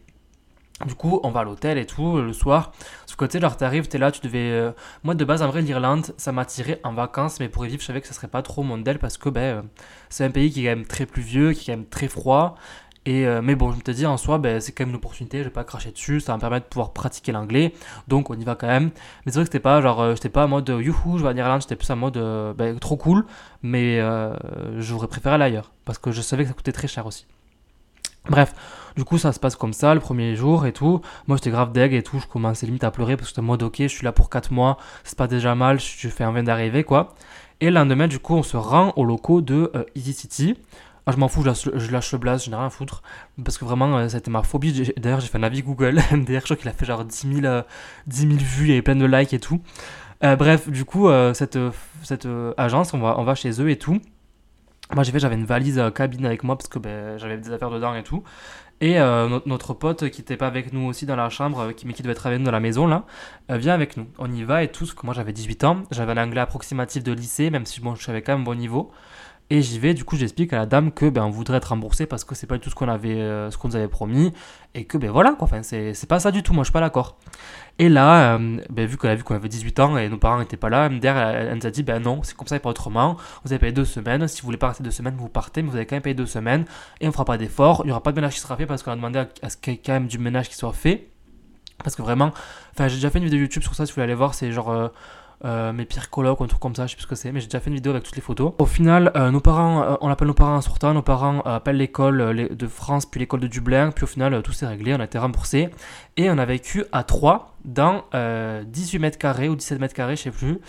Du 0.85 0.93
coup, 0.93 1.21
on 1.23 1.31
va 1.31 1.39
à 1.39 1.43
l'hôtel 1.45 1.77
et 1.77 1.85
tout, 1.85 2.17
le 2.17 2.33
soir. 2.33 2.73
Ce 3.05 3.15
côté, 3.15 3.39
genre, 3.39 3.55
t'arrives, 3.55 3.87
t'es 3.87 3.97
là, 3.97 4.11
tu 4.11 4.19
devais. 4.19 4.73
Moi, 5.05 5.15
de 5.15 5.23
base, 5.23 5.41
en 5.41 5.47
vrai, 5.47 5.61
l'Irlande, 5.61 6.13
ça 6.17 6.33
m'attirait 6.33 6.81
en 6.83 6.91
vacances, 6.91 7.39
mais 7.39 7.47
pour 7.47 7.65
y 7.65 7.69
vivre, 7.69 7.79
je 7.81 7.87
savais 7.87 8.01
que 8.01 8.07
ça 8.07 8.13
serait 8.13 8.27
pas 8.27 8.41
trop 8.41 8.61
mon 8.61 8.83
parce 8.83 9.17
que, 9.17 9.29
ben, 9.29 9.63
c'est 10.09 10.25
un 10.25 10.31
pays 10.31 10.51
qui 10.51 10.59
est 10.59 10.69
quand 10.69 10.75
même 10.75 10.85
très 10.85 11.05
pluvieux, 11.05 11.53
qui 11.53 11.61
est 11.61 11.73
quand 11.73 11.79
même 11.79 11.87
très 11.87 12.09
froid. 12.09 12.57
Et, 13.05 13.27
euh, 13.27 13.41
mais 13.43 13.55
bon, 13.55 13.71
je 13.71 13.77
me 13.77 13.81
te 13.81 13.91
dis 13.91 14.05
en 14.07 14.17
soi, 14.17 14.39
ben, 14.39 14.59
c'est 14.59 14.71
quand 14.71 14.83
même 14.83 14.89
une 14.89 14.95
opportunité, 14.95 15.39
je 15.39 15.43
vais 15.43 15.49
pas 15.51 15.63
cracher 15.63 15.91
dessus, 15.91 16.19
ça 16.19 16.31
va 16.31 16.37
me 16.37 16.41
permettre 16.41 16.65
de 16.65 16.69
pouvoir 16.69 16.91
pratiquer 16.91 17.31
l'anglais, 17.31 17.73
donc 18.07 18.31
on 18.31 18.39
y 18.39 18.43
va 18.43 18.55
quand 18.55 18.67
même. 18.67 18.85
Mais 19.25 19.31
c'est 19.31 19.33
vrai 19.33 19.43
que 19.43 19.49
c'était 19.51 19.59
pas 19.59 19.79
genre, 19.79 20.01
euh, 20.01 20.15
j'étais 20.15 20.29
pas 20.29 20.45
en 20.45 20.47
mode 20.47 20.67
youhou, 20.69 21.19
je 21.19 21.23
vais 21.23 21.29
en 21.29 21.37
Irlande, 21.37 21.61
j'étais 21.61 21.75
plus 21.75 21.89
en 21.91 21.97
mode 21.97 22.17
euh, 22.17 22.53
ben, 22.53 22.79
trop 22.79 22.97
cool, 22.97 23.25
mais 23.61 24.01
j'aurais 24.79 25.07
préféré 25.07 25.35
aller 25.35 25.45
ailleurs, 25.45 25.71
parce 25.85 25.99
que 25.99 26.11
je 26.11 26.21
savais 26.21 26.43
que 26.43 26.49
ça 26.49 26.55
coûtait 26.55 26.71
très 26.71 26.87
cher 26.87 27.05
aussi. 27.05 27.27
Bref, 28.29 28.53
du 28.95 29.03
coup 29.03 29.17
ça 29.17 29.31
se 29.31 29.39
passe 29.39 29.55
comme 29.55 29.73
ça 29.73 29.93
le 29.93 29.99
premier 29.99 30.35
jour 30.35 30.65
et 30.65 30.73
tout. 30.73 31.01
Moi 31.27 31.37
j'étais 31.37 31.51
grave 31.51 31.71
deg 31.71 31.93
et 31.93 32.03
tout, 32.03 32.19
je 32.19 32.27
commençais 32.27 32.65
limite 32.65 32.83
à 32.83 32.91
pleurer 32.91 33.17
parce 33.17 33.29
que 33.29 33.31
j'étais 33.31 33.41
en 33.41 33.43
mode 33.43 33.63
ok, 33.63 33.77
je 33.79 33.87
suis 33.87 34.03
là 34.03 34.11
pour 34.11 34.29
4 34.29 34.51
mois, 34.51 34.77
c'est 35.03 35.17
pas 35.17 35.27
déjà 35.27 35.55
mal, 35.55 35.79
je 35.79 36.07
fais 36.09 36.23
un 36.23 36.31
vin 36.31 36.43
d'arriver 36.43 36.83
quoi. 36.83 37.13
Et 37.61 37.67
le 37.67 37.75
lendemain 37.75 38.07
du 38.07 38.19
coup 38.19 38.35
on 38.35 38.43
se 38.43 38.57
rend 38.57 38.93
aux 38.95 39.05
locaux 39.05 39.41
de 39.41 39.71
Easy 39.95 40.13
City. 40.13 40.55
Ah, 41.07 41.11
je 41.11 41.17
m'en 41.17 41.27
fous, 41.27 41.43
je 41.43 41.91
lâche, 41.91 42.11
le 42.13 42.17
blast, 42.17 42.45
je 42.45 42.49
n'ai 42.49 42.55
rien 42.55 42.65
à 42.65 42.69
foutre. 42.71 43.03
Parce 43.43 43.59
que 43.59 43.65
vraiment, 43.65 43.95
euh, 43.99 44.07
ma 44.27 44.41
phobie. 44.41 44.91
D'ailleurs, 44.97 45.19
j'ai 45.19 45.27
fait 45.27 45.37
un 45.37 45.43
avis 45.43 45.61
Google. 45.61 46.01
MDR, 46.11 46.39
je 46.39 46.45
crois 46.45 46.55
qu'il 46.55 46.67
a 46.67 46.71
fait 46.71 46.85
genre 46.85 47.05
10 47.05 47.41
000, 47.41 47.61
10 48.07 48.25
vues, 48.37 48.71
avait 48.71 48.81
plein 48.81 48.95
de 48.95 49.05
likes 49.05 49.33
et 49.33 49.39
tout. 49.39 49.61
Euh, 50.23 50.35
bref, 50.35 50.67
du 50.67 50.83
coup, 50.83 51.07
euh, 51.07 51.35
cette, 51.35 51.59
agence, 52.57 52.93
on 52.95 53.23
va 53.23 53.35
chez 53.35 53.61
eux 53.61 53.69
et 53.69 53.77
tout. 53.77 54.01
Moi, 54.93 55.03
j'ai 55.03 55.11
fait, 55.11 55.19
j'avais 55.19 55.35
une 55.35 55.45
valise 55.45 55.81
cabine 55.95 56.25
avec 56.25 56.43
moi 56.43 56.57
parce 56.57 56.67
que 56.67 56.79
ben, 56.79 57.17
j'avais 57.17 57.37
des 57.37 57.51
affaires 57.51 57.71
dedans 57.71 57.95
et 57.95 58.03
tout. 58.03 58.23
Et 58.81 58.99
notre, 59.45 59.73
pote 59.73 60.09
qui 60.09 60.21
n'était 60.21 60.37
pas 60.37 60.47
avec 60.47 60.73
nous 60.73 60.85
aussi 60.85 61.05
dans 61.05 61.15
la 61.15 61.29
chambre, 61.29 61.71
mais 61.85 61.93
qui 61.93 62.03
devait 62.03 62.11
être 62.11 62.27
avec 62.27 62.39
nous 62.39 62.45
dans 62.45 62.51
la 62.51 62.59
maison 62.59 62.87
là, 62.87 63.05
vient 63.49 63.73
avec 63.73 63.95
nous. 63.95 64.07
On 64.19 64.31
y 64.31 64.43
va 64.43 64.63
et 64.63 64.67
tout. 64.67 64.83
Parce 64.85 64.93
que 64.93 65.05
moi 65.05 65.15
j'avais 65.15 65.31
18 65.31 65.63
ans, 65.63 65.83
j'avais 65.91 66.11
un 66.11 66.23
anglais 66.23 66.41
approximatif 66.41 67.03
de 67.03 67.13
lycée, 67.13 67.49
même 67.49 67.65
si 67.65 67.79
bon, 67.79 67.95
je 67.95 68.03
savais 68.03 68.21
quand 68.21 68.33
même 68.33 68.43
bon 68.43 68.55
niveau. 68.55 68.91
Et 69.51 69.61
j'y 69.61 69.77
vais, 69.77 69.93
du 69.93 70.03
coup 70.03 70.15
j'explique 70.15 70.53
à 70.53 70.57
la 70.57 70.65
dame 70.65 70.91
que 70.91 71.07
ben 71.07 71.23
on 71.23 71.29
voudrait 71.29 71.57
être 71.57 71.65
remboursé 71.65 72.07
parce 72.07 72.23
que 72.23 72.33
c'est 72.33 72.47
pas 72.47 72.55
du 72.55 72.61
tout 72.61 72.71
ce 72.71 72.75
qu'on 72.75 72.89
avait 72.89 73.21
euh, 73.21 73.51
ce 73.51 73.57
nous 73.63 73.75
avait 73.75 73.87
promis 73.87 74.33
et 74.73 74.85
que 74.85 74.97
ben 74.97 75.11
voilà 75.11 75.33
quoi, 75.33 75.43
enfin 75.43 75.61
c'est, 75.61 75.93
pas 76.07 76.19
ça 76.19 76.31
du 76.31 76.41
tout, 76.41 76.51
moi 76.51 76.63
je 76.63 76.69
suis 76.69 76.73
pas 76.73 76.79
d'accord. 76.79 77.19
Et 77.77 77.87
là, 77.87 78.37
euh, 78.37 78.59
ben, 78.71 78.87
vu 78.87 78.97
qu'elle 78.97 79.11
a 79.11 79.15
vu 79.15 79.23
qu'on 79.23 79.35
avait 79.35 79.47
18 79.47 79.79
ans 79.81 79.97
et 79.97 80.09
nos 80.09 80.17
parents 80.17 80.39
n'étaient 80.39 80.57
pas 80.57 80.69
là, 80.69 80.89
MDR 80.89 81.15
elle, 81.15 81.47
elle, 81.47 81.57
nous 81.57 81.67
a 81.67 81.69
dit 81.69 81.83
ben 81.83 82.01
non, 82.01 82.23
c'est 82.23 82.35
comme 82.35 82.47
ça 82.47 82.55
et 82.55 82.59
pas 82.59 82.71
autrement, 82.71 83.17
vous 83.43 83.53
avez 83.53 83.59
payé 83.59 83.71
deux 83.71 83.85
semaines, 83.85 84.27
si 84.27 84.41
vous 84.41 84.47
voulez 84.47 84.57
pas 84.57 84.69
rester 84.69 84.83
deux 84.83 84.89
semaines, 84.89 85.15
vous 85.15 85.29
partez, 85.29 85.61
mais 85.61 85.69
vous 85.69 85.75
avez 85.75 85.85
quand 85.85 85.95
même 85.95 86.01
payé 86.01 86.15
deux 86.15 86.25
semaines 86.25 86.65
et 86.99 87.07
on 87.07 87.11
fera 87.11 87.25
pas 87.25 87.37
d'effort, 87.37 87.83
il 87.85 87.89
y 87.89 87.91
aura 87.91 88.01
pas 88.01 88.13
de 88.13 88.15
ménage 88.15 88.33
qui 88.33 88.39
sera 88.39 88.57
fait 88.57 88.65
parce 88.65 88.81
qu'on 88.81 88.91
a 88.93 88.95
demandé 88.95 89.25
à, 89.43 89.49
ce 89.49 89.57
qu'il 89.57 89.73
y 89.73 89.75
ait 89.75 89.81
quand 89.85 89.93
même 89.93 90.07
du 90.07 90.17
ménage 90.17 90.49
qui 90.49 90.55
soit 90.55 90.73
fait. 90.73 91.09
Parce 91.83 91.95
que 91.95 92.01
vraiment, 92.01 92.31
enfin 92.71 92.87
j'ai 92.87 92.95
déjà 92.95 93.11
fait 93.11 93.19
une 93.19 93.25
vidéo 93.25 93.41
YouTube 93.41 93.61
sur 93.61 93.75
ça 93.75 93.85
si 93.85 93.91
vous 93.91 93.95
voulez 93.95 94.05
aller 94.05 94.15
voir, 94.15 94.33
c'est 94.33 94.51
genre... 94.51 94.71
Euh, 94.71 94.87
euh, 95.45 95.71
mes 95.73 95.85
pires 95.85 96.09
colocs 96.09 96.41
un 96.41 96.47
truc 96.47 96.59
comme 96.59 96.75
ça, 96.75 96.87
je 96.87 96.91
sais 96.91 96.95
plus 96.95 97.03
ce 97.03 97.07
que 97.07 97.15
c'est, 97.15 97.31
mais 97.31 97.39
j'ai 97.39 97.45
déjà 97.45 97.59
fait 97.59 97.69
une 97.69 97.75
vidéo 97.75 97.91
avec 97.91 98.03
toutes 98.03 98.15
les 98.15 98.21
photos. 98.21 98.53
Au 98.57 98.65
final, 98.65 99.11
euh, 99.15 99.29
nos 99.29 99.41
parents, 99.41 99.83
euh, 99.83 99.95
on 100.01 100.09
appelle 100.09 100.27
nos 100.27 100.33
parents 100.33 100.55
en 100.55 100.61
sortant, 100.61 100.93
nos 100.93 101.03
parents 101.03 101.41
appellent 101.41 101.77
l'école 101.77 102.49
de 102.49 102.67
France, 102.67 103.05
puis 103.05 103.19
l'école 103.19 103.41
de 103.41 103.47
Dublin, 103.47 103.91
puis 103.91 104.05
au 104.05 104.07
final, 104.07 104.41
tout 104.41 104.53
s'est 104.53 104.65
réglé, 104.65 104.95
on 104.95 104.99
a 104.99 105.05
été 105.05 105.19
remboursé. 105.19 105.69
Et 106.17 106.29
on 106.31 106.37
a 106.39 106.45
vécu 106.45 106.83
à 106.91 107.03
3 107.03 107.55
dans 107.63 108.05
18 108.65 108.99
mètres 108.99 109.17
carrés 109.17 109.49
ou 109.49 109.55
17 109.55 109.79
mètres 109.79 109.93
carrés, 109.93 110.15
je 110.15 110.23
sais 110.23 110.31
plus, 110.31 110.59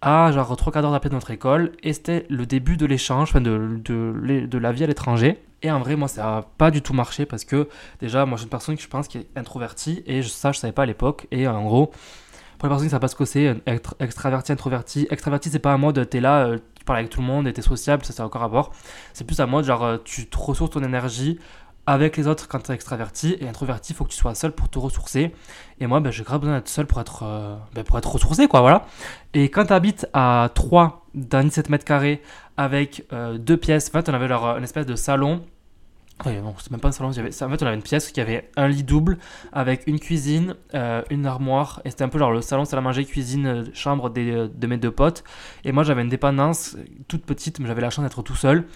à 0.00 0.32
genre 0.32 0.56
3 0.56 0.72
quarts 0.72 0.82
d'heure 0.82 0.92
d'après 0.92 1.10
notre 1.10 1.30
école. 1.30 1.72
Et 1.82 1.92
c'était 1.92 2.26
le 2.28 2.44
début 2.44 2.76
de 2.76 2.86
l'échange, 2.86 3.30
enfin 3.30 3.40
de, 3.40 3.80
de, 3.84 4.58
la 4.58 4.72
vie 4.72 4.84
à 4.84 4.86
l'étranger. 4.88 5.38
Et 5.62 5.70
en 5.70 5.78
vrai, 5.78 5.94
moi, 5.94 6.08
ça 6.08 6.22
n'a 6.22 6.44
pas 6.58 6.72
du 6.72 6.82
tout 6.82 6.92
marché 6.92 7.24
parce 7.24 7.44
que 7.44 7.68
déjà, 8.00 8.26
moi, 8.26 8.36
je 8.36 8.40
suis 8.40 8.46
une 8.46 8.50
personne 8.50 8.76
qui, 8.76 8.82
je 8.82 8.88
pense, 8.88 9.06
qui 9.06 9.18
est 9.18 9.28
introvertie 9.36 10.02
et 10.06 10.22
ça, 10.24 10.50
je 10.50 10.58
savais 10.58 10.72
pas 10.72 10.82
à 10.82 10.86
l'époque. 10.86 11.28
Et 11.30 11.46
en 11.46 11.62
gros, 11.62 11.92
pour 12.62 12.68
les 12.68 12.74
personnes 12.74 12.86
qui 12.86 12.90
savent 12.92 13.00
pas 13.00 13.08
ce 13.08 13.16
que 13.16 13.24
c'est, 13.24 13.60
être 13.66 13.96
extraverti, 13.98 14.52
introverti. 14.52 15.08
Extraverti, 15.10 15.50
c'est 15.50 15.58
pas 15.58 15.72
un 15.72 15.78
mode, 15.78 16.08
t'es 16.08 16.20
là, 16.20 16.46
euh, 16.46 16.58
tu 16.78 16.84
parles 16.84 17.00
avec 17.00 17.10
tout 17.10 17.20
le 17.20 17.26
monde 17.26 17.48
et 17.48 17.52
t'es 17.52 17.60
sociable, 17.60 18.04
ça 18.04 18.12
c'est 18.12 18.22
encore 18.22 18.44
à 18.44 18.46
voir. 18.46 18.70
C'est 19.14 19.24
plus 19.24 19.40
un 19.40 19.46
mode, 19.46 19.64
genre, 19.64 19.82
euh, 19.82 19.98
tu 20.04 20.26
te 20.28 20.36
ressources 20.38 20.70
ton 20.70 20.84
énergie 20.84 21.40
avec 21.86 22.16
les 22.16 22.28
autres 22.28 22.46
quand 22.46 22.60
t'es 22.60 22.72
extraverti. 22.72 23.36
Et 23.40 23.48
introverti, 23.48 23.92
il 23.92 23.96
faut 23.96 24.04
que 24.04 24.10
tu 24.10 24.16
sois 24.16 24.36
seul 24.36 24.52
pour 24.52 24.68
te 24.68 24.78
ressourcer. 24.78 25.34
Et 25.80 25.88
moi, 25.88 25.98
ben, 25.98 26.12
j'ai 26.12 26.22
grave 26.22 26.40
besoin 26.40 26.54
d'être 26.54 26.68
seul 26.68 26.86
pour 26.86 27.00
être, 27.00 27.24
euh, 27.24 27.56
ben, 27.74 27.82
pour 27.82 27.98
être 27.98 28.12
ressourcé, 28.12 28.46
quoi, 28.46 28.60
voilà. 28.60 28.86
Et 29.34 29.48
quand 29.48 29.64
t'habites 29.64 30.06
à 30.12 30.48
3 30.54 31.04
dans 31.14 31.42
17 31.42 31.68
mètres 31.68 31.84
carrés 31.84 32.22
avec 32.56 33.08
deux 33.38 33.56
pièces, 33.56 33.88
en 33.88 33.98
fait, 33.98 34.08
on 34.08 34.14
avait 34.14 34.28
leur, 34.28 34.56
une 34.56 34.62
espèce 34.62 34.86
de 34.86 34.94
salon 34.94 35.42
Ouais, 36.24 36.40
non, 36.40 36.54
c'est 36.58 36.70
même 36.70 36.80
pas 36.80 36.88
un 36.88 36.92
salon. 36.92 37.10
En 37.10 37.12
fait, 37.12 37.42
on 37.42 37.66
avait 37.66 37.74
une 37.74 37.82
pièce 37.82 38.12
qui 38.12 38.20
avait 38.20 38.48
un 38.56 38.68
lit 38.68 38.84
double 38.84 39.18
avec 39.52 39.86
une 39.86 39.98
cuisine, 39.98 40.54
euh, 40.74 41.02
une 41.10 41.26
armoire. 41.26 41.82
Et 41.84 41.90
c'était 41.90 42.04
un 42.04 42.08
peu 42.08 42.18
genre 42.18 42.30
le 42.30 42.42
salon, 42.42 42.64
salle 42.64 42.78
à 42.78 42.82
manger, 42.82 43.04
cuisine, 43.04 43.46
euh, 43.46 43.64
chambre 43.72 44.08
des, 44.08 44.30
euh, 44.30 44.48
de 44.48 44.66
mes 44.68 44.76
deux 44.76 44.92
potes. 44.92 45.24
Et 45.64 45.72
moi, 45.72 45.82
j'avais 45.82 46.02
une 46.02 46.08
dépendance 46.08 46.76
toute 47.08 47.24
petite, 47.24 47.58
mais 47.58 47.66
j'avais 47.66 47.80
la 47.80 47.90
chance 47.90 48.04
d'être 48.04 48.22
tout 48.22 48.36
seul, 48.36 48.66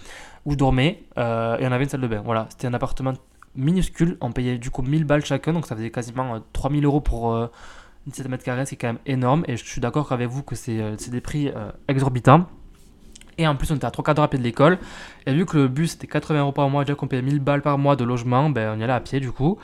où 0.45 0.51
je 0.51 0.57
dormais. 0.57 1.03
et 1.15 1.19
on 1.19 1.71
avait 1.71 1.83
une 1.85 1.89
salle 1.89 2.01
de 2.01 2.07
bain. 2.07 2.21
Voilà, 2.25 2.47
c'était 2.49 2.67
un 2.67 2.73
appartement 2.73 3.13
minuscule. 3.55 4.17
On 4.19 4.31
payait 4.31 4.57
du 4.57 4.69
coup 4.69 4.81
1000 4.81 5.05
balles 5.05 5.25
chacun, 5.25 5.53
donc 5.53 5.67
ça 5.67 5.75
faisait 5.75 5.89
quasiment 5.89 6.41
3000 6.53 6.85
euros 6.85 7.01
pour 7.01 7.33
une 7.33 7.49
17 8.11 8.29
mètres 8.29 8.43
carrés, 8.43 8.65
c'est 8.65 8.75
quand 8.75 8.87
même 8.87 8.99
énorme. 9.05 9.43
Et 9.47 9.57
je 9.57 9.65
suis 9.65 9.81
d'accord 9.81 10.11
avec 10.11 10.27
vous 10.27 10.43
que 10.43 10.55
c'est 10.55 11.09
des 11.09 11.21
prix 11.21 11.51
exorbitants. 11.87 12.47
Et 13.37 13.47
en 13.47 13.55
plus, 13.55 13.71
on 13.71 13.75
était 13.75 13.85
à 13.85 13.91
3 13.91 14.03
quarts 14.03 14.19
à 14.19 14.27
pied 14.29 14.39
de 14.39 14.43
l'école. 14.43 14.79
Et 15.25 15.33
vu 15.33 15.45
que 15.45 15.57
le 15.57 15.67
bus 15.67 15.93
était 15.93 16.07
80 16.07 16.39
euros 16.39 16.51
par 16.51 16.69
mois, 16.69 16.83
déjà 16.83 16.95
qu'on 16.95 17.07
payait 17.07 17.21
1000 17.21 17.39
balles 17.39 17.61
par 17.61 17.77
mois 17.77 17.95
de 17.95 18.03
logement, 18.03 18.49
ben, 18.49 18.73
on 18.75 18.79
y 18.79 18.83
allait 18.83 18.93
à 18.93 18.99
pied 18.99 19.19
du 19.19 19.31
coup. 19.31 19.57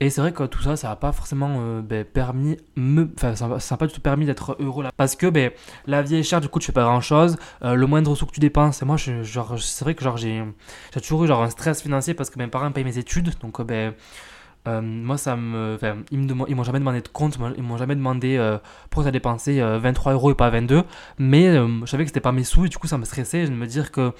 Et 0.00 0.10
c'est 0.10 0.20
vrai 0.20 0.32
que 0.32 0.44
tout 0.44 0.62
ça, 0.62 0.76
ça 0.76 0.88
n'a 0.88 0.96
pas 0.96 1.10
forcément 1.10 1.56
euh, 1.58 1.82
ben, 1.82 2.04
permis, 2.04 2.56
me, 2.76 3.10
enfin, 3.16 3.34
ça 3.34 3.76
pas 3.76 3.86
du 3.88 3.92
tout 3.92 4.00
permis 4.00 4.26
d'être 4.26 4.56
heureux 4.60 4.84
là. 4.84 4.90
Parce 4.96 5.16
que 5.16 5.26
ben, 5.26 5.50
la 5.86 6.02
vie 6.02 6.16
est 6.16 6.22
chère, 6.22 6.40
du 6.40 6.48
coup, 6.48 6.60
tu 6.60 6.66
fais 6.66 6.72
pas 6.72 6.84
grand 6.84 7.00
chose. 7.00 7.36
Euh, 7.64 7.74
le 7.74 7.86
moindre 7.88 8.14
sous 8.14 8.24
que 8.26 8.30
tu 8.30 8.38
dépenses, 8.38 8.80
et 8.80 8.84
moi, 8.84 8.96
je, 8.96 9.24
genre, 9.24 9.58
c'est 9.58 9.84
vrai 9.84 9.96
que 9.96 10.04
genre, 10.04 10.16
j'ai, 10.16 10.44
j'ai 10.94 11.00
toujours 11.00 11.24
eu 11.24 11.26
genre, 11.26 11.42
un 11.42 11.50
stress 11.50 11.82
financier 11.82 12.14
parce 12.14 12.30
que 12.30 12.38
mes 12.38 12.46
parents 12.46 12.70
payent 12.70 12.84
mes 12.84 12.98
études. 12.98 13.32
Donc, 13.40 13.60
ben, 13.62 13.92
euh, 14.66 14.80
moi, 14.82 15.16
ça 15.16 15.36
me, 15.36 15.78
ils, 16.10 16.34
m'ont 16.34 16.64
jamais 16.64 16.78
demandé 16.78 17.00
de 17.00 17.08
compte, 17.08 17.38
ils 17.56 17.62
m'ont 17.62 17.78
jamais 17.78 17.94
demandé 17.94 18.38
pourquoi 18.90 19.04
tu 19.04 19.08
as 19.08 19.12
dépensé 19.12 19.60
23 19.60 20.12
euros 20.12 20.32
et 20.32 20.34
pas 20.34 20.50
22. 20.50 20.84
Mais 21.18 21.54
je 21.54 21.86
savais 21.86 22.04
que 22.04 22.08
c'était 22.08 22.20
pas 22.20 22.32
mes 22.32 22.44
sous 22.44 22.66
et 22.66 22.68
du 22.68 22.76
coup, 22.78 22.86
ça 22.86 22.98
me 22.98 23.04
stressait 23.04 23.46
de 23.46 23.54
me 23.54 23.66
dire 23.66 23.92
que 23.92 24.12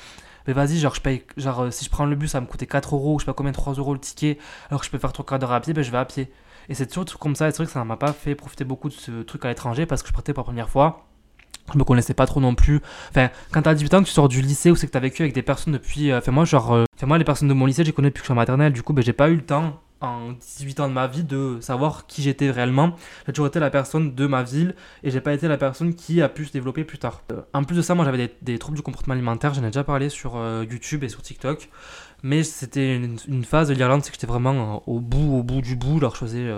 mais 0.49 0.54
vas-y, 0.54 0.78
genre, 0.78 0.95
je 0.95 1.02
paye, 1.02 1.25
genre, 1.37 1.64
euh, 1.64 1.71
si 1.71 1.85
je 1.85 1.90
prends 1.90 2.07
le 2.07 2.16
bus, 2.16 2.30
ça 2.30 2.38
va 2.38 2.47
me 2.47 2.50
coûter 2.50 2.66
4 2.66 2.95
euros, 2.95 3.18
je 3.18 3.25
sais 3.25 3.26
pas 3.26 3.35
combien, 3.35 3.52
3 3.52 3.75
euros 3.75 3.92
le 3.92 4.00
ticket, 4.00 4.38
alors 4.71 4.80
que 4.80 4.87
je 4.87 4.90
peux 4.90 4.97
faire 4.97 5.12
3 5.12 5.26
quarts 5.26 5.38
d'heure 5.38 5.52
à 5.52 5.61
pied, 5.61 5.75
ben 5.75 5.85
je 5.85 5.90
vais 5.90 5.99
à 5.99 6.07
pied. 6.07 6.33
Et 6.71 6.75
c'est 6.75 6.87
toujours 6.87 7.18
comme 7.18 7.37
ça, 7.37 7.49
et 7.49 7.50
c'est 7.50 7.59
vrai 7.59 7.66
que 7.66 7.73
ça 7.73 7.85
m'a 7.85 7.99
pas 7.99 8.14
fait 8.14 8.35
profiter 8.35 8.64
beaucoup 8.64 8.88
de 8.88 8.95
ce 8.95 9.23
truc 9.23 9.45
à 9.45 9.49
l'étranger 9.49 9.85
parce 9.85 10.02
que 10.02 10.09
je 10.09 10.14
partais 10.14 10.33
pour 10.33 10.40
la 10.40 10.47
première 10.47 10.71
fois. 10.71 11.04
Je 11.71 11.78
me 11.78 11.85
connaissais 11.85 12.14
pas 12.14 12.25
trop 12.25 12.40
non 12.40 12.54
plus. 12.54 12.80
Enfin, 13.11 13.28
quand 13.52 13.61
t'as 13.61 13.75
18 13.75 13.95
ans, 13.95 14.00
que 14.00 14.07
tu 14.07 14.12
sors 14.12 14.28
du 14.28 14.40
lycée 14.40 14.71
ou 14.71 14.76
c'est 14.76 14.87
que 14.87 14.92
t'as 14.92 15.00
vécu 15.00 15.21
avec 15.21 15.35
des 15.35 15.42
personnes 15.42 15.75
depuis. 15.75 16.11
Euh, 16.11 16.16
enfin, 16.16 16.33
moi, 16.33 16.47
genre. 16.47 16.73
Euh, 16.73 16.85
enfin, 16.97 17.07
moi, 17.07 17.18
les 17.18 17.25
personnes 17.25 17.49
de 17.49 17.52
mon 17.52 17.66
lycée, 17.66 17.85
j'ai 17.85 17.92
connu 17.92 18.09
depuis 18.09 18.21
que 18.21 18.25
je 18.25 18.28
suis 18.28 18.33
en 18.33 18.37
maternelle. 18.37 18.73
Du 18.73 18.83
coup, 18.83 18.95
ben, 18.95 19.04
j'ai 19.04 19.12
pas 19.12 19.28
eu 19.28 19.35
le 19.35 19.45
temps 19.45 19.78
en 20.00 20.33
18 20.33 20.81
ans 20.81 20.88
de 20.88 20.93
ma 20.93 21.07
vie 21.07 21.25
de 21.25 21.59
savoir 21.61 22.07
qui 22.07 22.23
j'étais 22.23 22.50
réellement. 22.50 22.95
J'ai 23.26 23.33
toujours 23.33 23.49
été 23.49 23.59
la 23.59 23.71
personne 23.71 24.14
de 24.14 24.26
ma 24.26 24.43
ville 24.43 24.75
et 25.02 25.11
j'ai 25.11 25.21
pas 25.21 25.33
été 25.33 25.49
la 25.49 25.57
personne 25.57 25.95
qui 25.95 26.23
a 26.23 26.28
pu 26.28 26.45
se 26.45 26.52
développer 26.52 26.85
plus 26.85 26.99
tard. 26.99 27.23
Euh, 27.33 27.43
en 27.52 27.64
plus 27.64 27.76
de 27.76 27.83
ça, 27.83 27.95
moi 27.95 28.05
j'avais 28.05 28.35
des, 28.43 28.59
troubles 28.59 28.76
du 28.76 28.83
comportement 28.83 29.14
alimentaire, 29.14 29.55
j'en 29.55 29.62
ai 29.62 29.67
déjà 29.67 29.85
parlé 29.85 30.09
sur 30.09 30.37
euh, 30.37 30.64
YouTube 30.69 31.05
et 31.05 31.09
sur 31.09 31.23
TikTok. 31.23 31.69
Mais 32.23 32.43
c'était 32.43 32.97
une, 32.97 33.45
phase 33.45 33.69
de 33.69 33.75
l'Irlande, 33.75 34.02
c'est 34.05 34.11
que 34.11 34.17
j'étais 34.17 34.26
vraiment 34.26 34.76
euh, 34.76 34.93
au 34.93 35.00
bout, 35.00 35.38
au 35.38 35.43
bout 35.43 35.61
du 35.61 35.76
bout. 35.76 35.99
Alors 35.99 36.14
je 36.14 36.21
faisais 36.21 36.50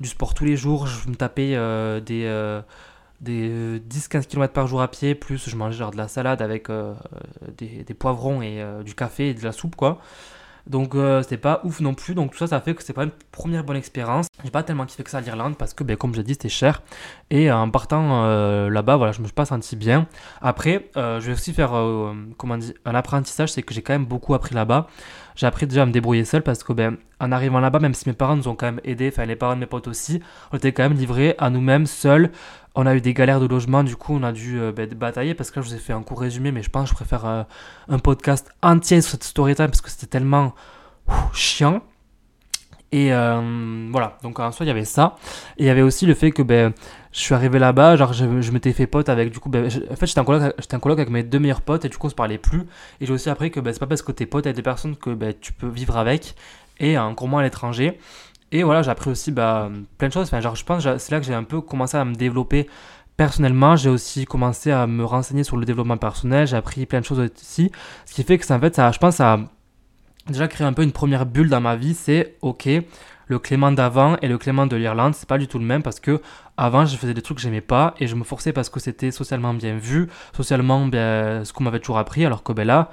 du 0.00 0.08
sport 0.08 0.34
tous 0.34 0.44
les 0.44 0.56
jours, 0.56 0.86
je 0.86 1.08
me 1.08 1.14
tapais 1.14 1.56
des 2.00 2.60
des 3.20 3.80
10-15 3.88 4.26
km 4.26 4.52
par 4.52 4.66
jour 4.66 4.82
à 4.82 4.88
pied, 4.88 5.14
plus 5.14 5.48
je 5.48 5.56
mangeais 5.56 5.78
genre 5.78 5.92
de 5.92 5.96
la 5.96 6.08
salade 6.08 6.42
avec 6.42 6.68
des, 7.56 7.94
poivrons 7.94 8.42
et 8.42 8.62
du 8.84 8.94
café 8.94 9.30
et 9.30 9.34
de 9.34 9.42
la 9.42 9.52
soupe, 9.52 9.76
quoi. 9.76 10.00
Donc 10.66 10.94
euh, 10.94 11.22
c'était 11.22 11.36
pas 11.36 11.60
ouf 11.64 11.80
non 11.80 11.94
plus. 11.94 12.14
Donc 12.14 12.32
tout 12.32 12.38
ça, 12.38 12.46
ça 12.46 12.60
fait 12.60 12.74
que 12.74 12.82
c'est 12.82 12.92
pas 12.92 13.04
une 13.04 13.12
première 13.32 13.64
bonne 13.64 13.76
expérience. 13.76 14.26
J'ai 14.42 14.50
pas 14.50 14.62
tellement 14.62 14.86
kiffé 14.86 15.02
que 15.02 15.10
ça 15.10 15.20
l'Irlande 15.20 15.56
parce 15.56 15.74
que, 15.74 15.84
ben, 15.84 15.96
comme 15.96 16.12
je 16.12 16.18
l'ai 16.18 16.24
dit, 16.24 16.32
c'était 16.32 16.48
cher. 16.48 16.82
Et 17.30 17.50
en 17.50 17.70
partant 17.70 18.24
euh, 18.24 18.70
là-bas, 18.70 18.96
voilà, 18.96 19.12
je 19.12 19.20
me 19.20 19.26
suis 19.26 19.34
pas 19.34 19.44
senti 19.44 19.76
bien. 19.76 20.06
Après, 20.40 20.90
euh, 20.96 21.20
je 21.20 21.26
vais 21.26 21.32
aussi 21.32 21.52
faire 21.52 21.74
un 21.74 22.94
apprentissage, 22.94 23.52
c'est 23.52 23.62
que 23.62 23.74
j'ai 23.74 23.82
quand 23.82 23.94
même 23.94 24.06
beaucoup 24.06 24.34
appris 24.34 24.54
là-bas. 24.54 24.86
J'ai 25.36 25.46
appris 25.46 25.66
déjà 25.66 25.82
à 25.82 25.86
me 25.86 25.92
débrouiller 25.92 26.24
seul 26.24 26.42
parce 26.42 26.62
que, 26.62 26.72
ben, 26.72 26.96
en 27.24 27.32
arrivant 27.32 27.60
là-bas, 27.60 27.78
même 27.78 27.94
si 27.94 28.08
mes 28.08 28.14
parents 28.14 28.36
nous 28.36 28.48
ont 28.48 28.54
quand 28.54 28.66
même 28.66 28.80
aidés, 28.84 29.10
enfin 29.12 29.24
les 29.24 29.36
parents 29.36 29.54
de 29.54 29.60
mes 29.60 29.66
potes 29.66 29.88
aussi, 29.88 30.20
on 30.52 30.56
était 30.56 30.72
quand 30.72 30.84
même 30.84 30.98
livrés 30.98 31.34
à 31.38 31.50
nous-mêmes 31.50 31.86
seuls 31.86 32.30
on 32.74 32.86
a 32.86 32.94
eu 32.94 33.00
des 33.00 33.14
galères 33.14 33.40
de 33.40 33.46
logement, 33.46 33.84
du 33.84 33.96
coup 33.96 34.14
on 34.14 34.22
a 34.22 34.32
dû 34.32 34.60
euh, 34.60 34.72
ben, 34.72 34.88
batailler 34.88 35.34
parce 35.34 35.50
que 35.50 35.60
là 35.60 35.64
je 35.64 35.70
vous 35.70 35.74
ai 35.76 35.78
fait 35.78 35.92
un 35.92 36.02
court 36.02 36.20
résumé, 36.20 36.52
mais 36.52 36.62
je 36.62 36.70
pense 36.70 36.84
que 36.84 36.90
je 36.90 36.94
préfère 36.94 37.24
euh, 37.26 37.42
un 37.88 37.98
podcast 37.98 38.50
entier 38.62 39.00
sur 39.00 39.12
cette 39.12 39.24
story 39.24 39.54
time 39.54 39.66
parce 39.66 39.80
que 39.80 39.90
c'était 39.90 40.06
tellement 40.06 40.54
chiant. 41.32 41.82
Et 42.90 43.12
euh, 43.12 43.88
voilà, 43.90 44.18
donc 44.22 44.38
en 44.38 44.52
soi 44.52 44.64
il 44.64 44.68
y 44.68 44.72
avait 44.72 44.84
ça. 44.84 45.16
Et 45.56 45.64
il 45.64 45.66
y 45.66 45.70
avait 45.70 45.82
aussi 45.82 46.06
le 46.06 46.14
fait 46.14 46.30
que 46.30 46.42
ben, 46.42 46.72
je 47.12 47.20
suis 47.20 47.34
arrivé 47.34 47.58
là-bas, 47.58 47.96
genre 47.96 48.12
je, 48.12 48.50
m'étais 48.52 48.72
fait 48.72 48.86
pote 48.86 49.08
avec, 49.08 49.32
du 49.32 49.40
coup, 49.40 49.48
ben, 49.48 49.66
en 49.66 49.96
fait 49.96 50.06
j'étais 50.06 50.20
en, 50.20 50.24
coloc 50.24 50.98
avec 50.98 51.10
mes 51.10 51.22
deux 51.24 51.40
meilleurs 51.40 51.62
potes 51.62 51.84
et 51.84 51.88
du 51.88 51.96
coup 51.96 52.06
on 52.06 52.10
se 52.10 52.14
parlait 52.14 52.38
plus. 52.38 52.62
Et 53.00 53.06
j'ai 53.06 53.12
aussi 53.12 53.30
appris 53.30 53.50
que 53.50 53.58
ben, 53.60 53.72
c'est 53.72 53.80
pas 53.80 53.86
parce 53.86 54.02
que 54.02 54.12
t'es 54.12 54.26
pote 54.26 54.46
avec 54.46 54.56
des 54.56 54.62
personnes 54.62 54.96
que 54.96 55.10
ben, 55.10 55.34
tu 55.40 55.52
peux 55.52 55.68
vivre 55.68 55.96
avec, 55.96 56.34
et 56.78 56.98
encore 56.98 57.28
moins 57.28 57.40
à 57.40 57.42
l'étranger. 57.44 57.98
Et 58.52 58.62
voilà, 58.62 58.82
j'ai 58.82 58.90
appris 58.90 59.10
aussi 59.10 59.32
bah, 59.32 59.70
plein 59.98 60.08
de 60.08 60.12
choses. 60.12 60.26
Enfin, 60.26 60.40
genre, 60.40 60.54
je 60.54 60.64
pense 60.64 60.84
que 60.84 60.98
c'est 60.98 61.12
là 61.12 61.20
que 61.20 61.26
j'ai 61.26 61.34
un 61.34 61.42
peu 61.42 61.60
commencé 61.60 61.96
à 61.96 62.04
me 62.04 62.14
développer 62.14 62.68
personnellement. 63.16 63.76
J'ai 63.76 63.90
aussi 63.90 64.26
commencé 64.26 64.70
à 64.70 64.86
me 64.86 65.04
renseigner 65.04 65.44
sur 65.44 65.56
le 65.56 65.64
développement 65.64 65.96
personnel. 65.96 66.46
J'ai 66.46 66.56
appris 66.56 66.86
plein 66.86 67.00
de 67.00 67.04
choses 67.04 67.20
aussi. 67.20 67.72
Ce 68.06 68.14
qui 68.14 68.22
fait 68.22 68.38
que 68.38 68.46
ça, 68.46 68.56
en 68.56 68.60
fait, 68.60 68.74
ça, 68.76 68.92
je 68.92 68.98
pense, 68.98 69.16
ça 69.16 69.32
a 69.32 69.40
déjà 70.28 70.48
créé 70.48 70.66
un 70.66 70.72
peu 70.72 70.82
une 70.82 70.92
première 70.92 71.26
bulle 71.26 71.48
dans 71.48 71.60
ma 71.60 71.76
vie. 71.76 71.94
C'est 71.94 72.36
OK, 72.42 72.68
le 73.26 73.38
Clément 73.38 73.72
d'avant 73.72 74.16
et 74.22 74.28
le 74.28 74.38
Clément 74.38 74.66
de 74.66 74.76
l'Irlande, 74.76 75.14
c'est 75.14 75.28
pas 75.28 75.38
du 75.38 75.48
tout 75.48 75.58
le 75.58 75.64
même 75.64 75.82
parce 75.82 76.00
que 76.00 76.20
avant, 76.56 76.86
je 76.86 76.96
faisais 76.96 77.14
des 77.14 77.22
trucs 77.22 77.38
que 77.38 77.42
j'aimais 77.42 77.60
pas 77.60 77.94
et 77.98 78.06
je 78.06 78.14
me 78.14 78.24
forçais 78.24 78.52
parce 78.52 78.68
que 78.68 78.78
c'était 78.78 79.10
socialement 79.10 79.54
bien 79.54 79.76
vu, 79.76 80.08
socialement 80.36 80.86
bien, 80.86 81.44
ce 81.44 81.52
qu'on 81.52 81.64
m'avait 81.64 81.80
toujours 81.80 81.98
appris. 81.98 82.24
Alors 82.24 82.42
que 82.42 82.52
ben 82.52 82.64
là, 82.66 82.90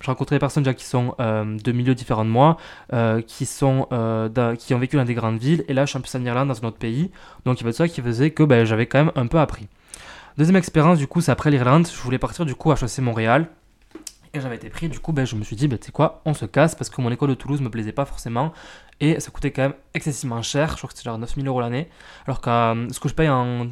je 0.00 0.06
rencontrais 0.06 0.36
des 0.36 0.40
personnes 0.40 0.62
déjà 0.62 0.74
qui 0.74 0.84
sont 0.84 1.14
euh, 1.20 1.56
de 1.58 1.72
milieux 1.72 1.94
différents 1.94 2.24
de 2.24 2.30
moi, 2.30 2.58
euh, 2.92 3.22
qui, 3.22 3.46
sont, 3.46 3.86
euh, 3.92 4.56
qui 4.56 4.74
ont 4.74 4.78
vécu 4.78 4.96
dans 4.96 5.04
des 5.04 5.14
grandes 5.14 5.38
villes, 5.38 5.64
et 5.68 5.74
là 5.74 5.84
je 5.86 5.90
suis 5.90 5.98
un 5.98 6.00
peu 6.00 6.18
en 6.18 6.24
Irlande, 6.24 6.48
dans 6.48 6.62
un 6.62 6.68
autre 6.68 6.78
pays. 6.78 7.10
Donc 7.44 7.60
il 7.60 7.64
y 7.64 7.66
avait 7.66 7.72
ça 7.72 7.88
qui 7.88 8.02
faisait 8.02 8.30
que 8.30 8.42
ben, 8.42 8.64
j'avais 8.64 8.86
quand 8.86 8.98
même 8.98 9.12
un 9.16 9.26
peu 9.26 9.38
appris. 9.38 9.68
Deuxième 10.36 10.56
expérience, 10.56 10.98
du 10.98 11.06
coup, 11.06 11.20
c'est 11.20 11.30
après 11.30 11.50
l'Irlande. 11.50 11.86
Je 11.86 12.00
voulais 12.00 12.18
partir 12.18 12.44
du 12.44 12.56
coup 12.56 12.72
à 12.72 12.74
HEC 12.74 12.98
Montréal. 12.98 13.48
Et 14.32 14.40
j'avais 14.40 14.56
été 14.56 14.68
pris, 14.68 14.88
du 14.88 14.98
coup, 14.98 15.12
ben, 15.12 15.24
je 15.24 15.36
me 15.36 15.44
suis 15.44 15.54
dit, 15.54 15.68
ben, 15.68 15.78
tu 15.78 15.86
sais 15.86 15.92
quoi, 15.92 16.22
on 16.24 16.34
se 16.34 16.44
casse 16.44 16.74
parce 16.74 16.90
que 16.90 17.00
mon 17.00 17.12
école 17.12 17.28
de 17.28 17.34
Toulouse 17.34 17.60
me 17.60 17.70
plaisait 17.70 17.92
pas 17.92 18.04
forcément 18.04 18.52
et 19.00 19.20
ça 19.20 19.30
coûtait 19.30 19.52
quand 19.52 19.62
même 19.62 19.74
excessivement 19.94 20.42
cher. 20.42 20.72
Je 20.72 20.76
crois 20.78 20.88
que 20.88 20.96
c'était 20.96 21.08
genre 21.08 21.18
9000 21.18 21.46
euros 21.46 21.60
l'année. 21.60 21.88
Alors 22.26 22.40
que 22.40 22.88
ce 22.92 22.98
que 22.98 23.08
je 23.08 23.14
paye 23.14 23.28
en 23.28 23.68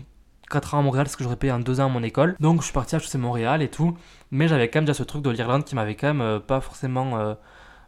4 0.52 0.74
ans 0.74 0.78
à 0.80 0.82
Montréal, 0.82 1.08
ce 1.08 1.16
que 1.16 1.24
j'aurais 1.24 1.36
payé 1.36 1.52
en 1.52 1.58
2 1.58 1.80
ans 1.80 1.86
à 1.86 1.88
mon 1.88 2.02
école. 2.02 2.36
Donc 2.38 2.60
je 2.60 2.64
suis 2.66 2.72
parti 2.72 2.94
à 2.94 3.18
Montréal 3.18 3.62
et 3.62 3.68
tout. 3.68 3.96
Mais 4.30 4.48
j'avais 4.48 4.68
quand 4.68 4.78
même 4.78 4.84
déjà 4.84 4.94
ce 4.94 5.02
truc 5.02 5.22
de 5.22 5.30
l'Irlande 5.30 5.64
qui 5.64 5.74
m'avait 5.74 5.94
quand 5.94 6.08
même 6.08 6.20
euh, 6.20 6.38
pas 6.38 6.60
forcément 6.60 7.18
euh, 7.18 7.34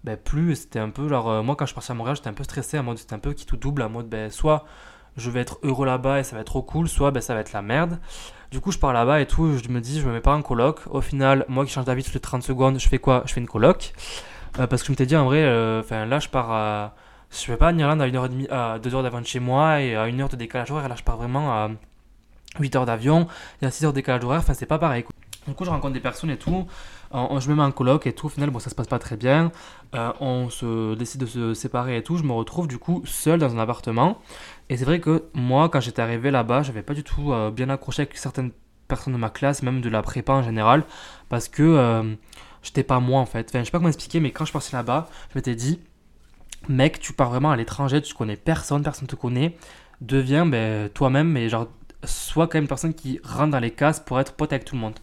ben, 0.04 0.16
plu. 0.16 0.54
C'était 0.56 0.78
un 0.78 0.90
peu 0.90 1.09
genre, 1.09 1.30
euh, 1.30 1.42
moi 1.42 1.56
quand 1.56 1.64
je 1.64 1.71
suis 1.71 1.75
parti 1.75 1.92
à 1.92 1.94
Montréal, 1.94 2.16
j'étais 2.16 2.28
un 2.28 2.35
peu 2.35 2.44
stressé, 2.44 2.78
en 2.78 2.83
mode 2.83 2.99
c'était 2.99 3.14
un 3.14 3.18
peu 3.18 3.33
qui 3.33 3.47
tout 3.47 3.56
double, 3.56 3.83
en 3.83 3.90
mode 3.90 4.09
ben, 4.09 4.30
soit 4.30 4.64
je 5.16 5.30
vais 5.30 5.40
être 5.40 5.59
heureux 5.62 5.87
là-bas 5.87 6.21
et 6.21 6.25
ça 6.25 6.35
va 6.35 6.42
être 6.42 6.49
trop 6.49 6.62
cool, 6.62 6.88
soit 6.88 7.12
ben, 7.12 7.21
ça 7.21 7.35
va 7.35 7.40
être 7.40 7.52
la 7.52 7.62
merde. 7.62 7.99
Du 8.50 8.61
coup, 8.61 8.73
je 8.73 8.78
pars 8.78 8.92
là-bas 8.92 9.21
et 9.21 9.26
tout, 9.26 9.59
je 9.59 9.68
me 9.68 9.80
dis, 9.80 10.00
je 10.00 10.06
me 10.06 10.12
mets 10.12 10.21
pas 10.21 10.35
en 10.35 10.42
coloc. 10.42 10.80
Au 10.90 11.00
final, 11.00 11.44
moi 11.49 11.64
qui 11.64 11.73
change 11.73 11.85
d'avis 11.87 12.04
toutes 12.04 12.14
les 12.14 12.21
30 12.21 12.42
secondes, 12.42 12.78
je 12.78 12.88
fais 12.88 12.99
quoi? 12.99 13.23
Je 13.26 13.33
fais 13.33 13.40
une 13.40 13.49
coloc. 13.49 13.92
parce 14.54 14.83
que 14.83 14.87
je 14.87 14.92
m'étais 14.92 15.06
dit, 15.06 15.16
en 15.16 15.25
vrai, 15.25 15.42
là, 15.42 16.18
je 16.18 16.28
pars 16.28 16.50
à. 16.50 16.94
Je 17.30 17.50
vais 17.50 17.56
pas 17.56 17.73
en 17.73 17.78
Irlande 17.78 18.00
à 18.00 18.09
1h30, 18.09 18.49
à 18.50 18.78
2h 18.78 19.02
d'avant 19.02 19.21
de 19.21 19.26
chez 19.26 19.40
moi 19.40 19.80
et 19.80 19.97
à 19.97 20.06
1h 20.06 20.30
de 20.30 20.37
décalage 20.37 20.71
horaire. 20.71 20.88
Là, 20.88 20.94
je 20.97 21.02
pars 21.02 21.16
vraiment 21.16 21.52
à 21.52 21.71
8 22.61 22.77
heures 22.77 22.87
d'avion, 22.87 23.27
il 23.61 23.65
y 23.65 23.69
a 23.69 23.71
6 23.71 23.85
heures 23.85 23.93
de 23.93 23.97
décalage 23.97 24.25
horaire, 24.25 24.41
enfin 24.41 24.55
c'est 24.55 24.67
pas 24.67 24.79
pareil. 24.79 25.05
Du 25.47 25.53
coup, 25.55 25.65
je 25.65 25.71
rencontre 25.71 25.93
des 25.93 26.01
personnes 26.01 26.31
et 26.31 26.39
tout, 26.39 26.67
je 27.13 27.49
me 27.51 27.55
mets 27.55 27.63
en 27.63 27.71
coloc 27.71 28.07
et 28.07 28.13
tout, 28.15 28.27
au 28.27 28.29
final, 28.31 28.51
bon, 28.51 28.59
ça 28.59 28.71
se 28.71 28.75
passe 28.75 28.87
pas 28.87 28.99
très 28.99 29.17
bien, 29.17 29.53
euh, 29.95 30.11
on 30.21 30.49
se 30.49 30.95
décide 30.95 31.21
de 31.21 31.27
se 31.27 31.55
séparer 31.55 31.99
et 31.99 32.03
tout, 32.03 32.17
je 32.17 32.23
me 32.23 32.33
retrouve 32.33 32.67
du 32.67 32.79
coup 32.79 33.03
seul 33.05 33.39
dans 33.39 33.55
un 33.55 33.59
appartement. 33.59 34.21
Et 34.71 34.77
c'est 34.77 34.85
vrai 34.87 35.01
que 35.01 35.25
moi, 35.35 35.69
quand 35.69 35.81
j'étais 35.81 36.01
arrivé 36.01 36.31
là-bas, 36.31 36.63
j'avais 36.63 36.83
pas 36.83 36.95
du 36.95 37.05
tout 37.05 37.33
euh, 37.33 37.51
bien 37.51 37.69
accroché 37.69 38.03
avec 38.03 38.17
certaines 38.17 38.53
personnes 38.89 39.13
de 39.13 39.19
ma 39.19 39.31
classe, 39.31 39.63
même 39.63 39.81
de 39.83 39.89
la 39.91 40.03
prépa 40.03 40.33
en 40.33 40.43
général, 40.43 40.85
parce 41.29 41.49
que 41.49 41.63
euh, 41.63 42.15
j'étais 42.63 42.83
pas 42.83 43.01
moi 43.01 43.21
en 43.21 43.27
fait. 43.27 43.49
Enfin, 43.51 43.61
je 43.61 43.65
sais 43.67 43.71
pas 43.71 43.79
comment 43.79 43.89
expliquer, 43.89 44.21
mais 44.21 44.31
quand 44.31 44.47
je 44.47 44.53
passais 44.53 44.75
là-bas, 44.75 45.09
je 45.31 45.39
m'étais 45.39 45.55
dit, 45.55 45.79
mec, 46.69 47.01
tu 47.01 47.13
pars 47.13 47.29
vraiment 47.29 47.51
à 47.51 47.57
l'étranger, 47.57 48.01
tu 48.01 48.15
connais 48.15 48.37
personne, 48.37 48.83
personne 48.83 49.09
te 49.09 49.17
connaît, 49.17 49.57
deviens 50.01 50.47
ben, 50.47 50.89
toi-même, 50.89 51.29
mais 51.29 51.51
genre 51.51 51.69
soit 52.07 52.47
quand 52.47 52.55
même 52.55 52.65
une 52.65 52.69
personne 52.69 52.95
qui 52.95 53.21
rentre 53.25 53.51
dans 53.51 53.61
les 53.61 53.71
cases 53.71 54.01
pour 54.01 54.21
être 54.21 54.35
pote 54.35 54.53
avec 54.53 54.65
tout 54.65 54.75
le 54.75 54.81
monde. 54.81 54.99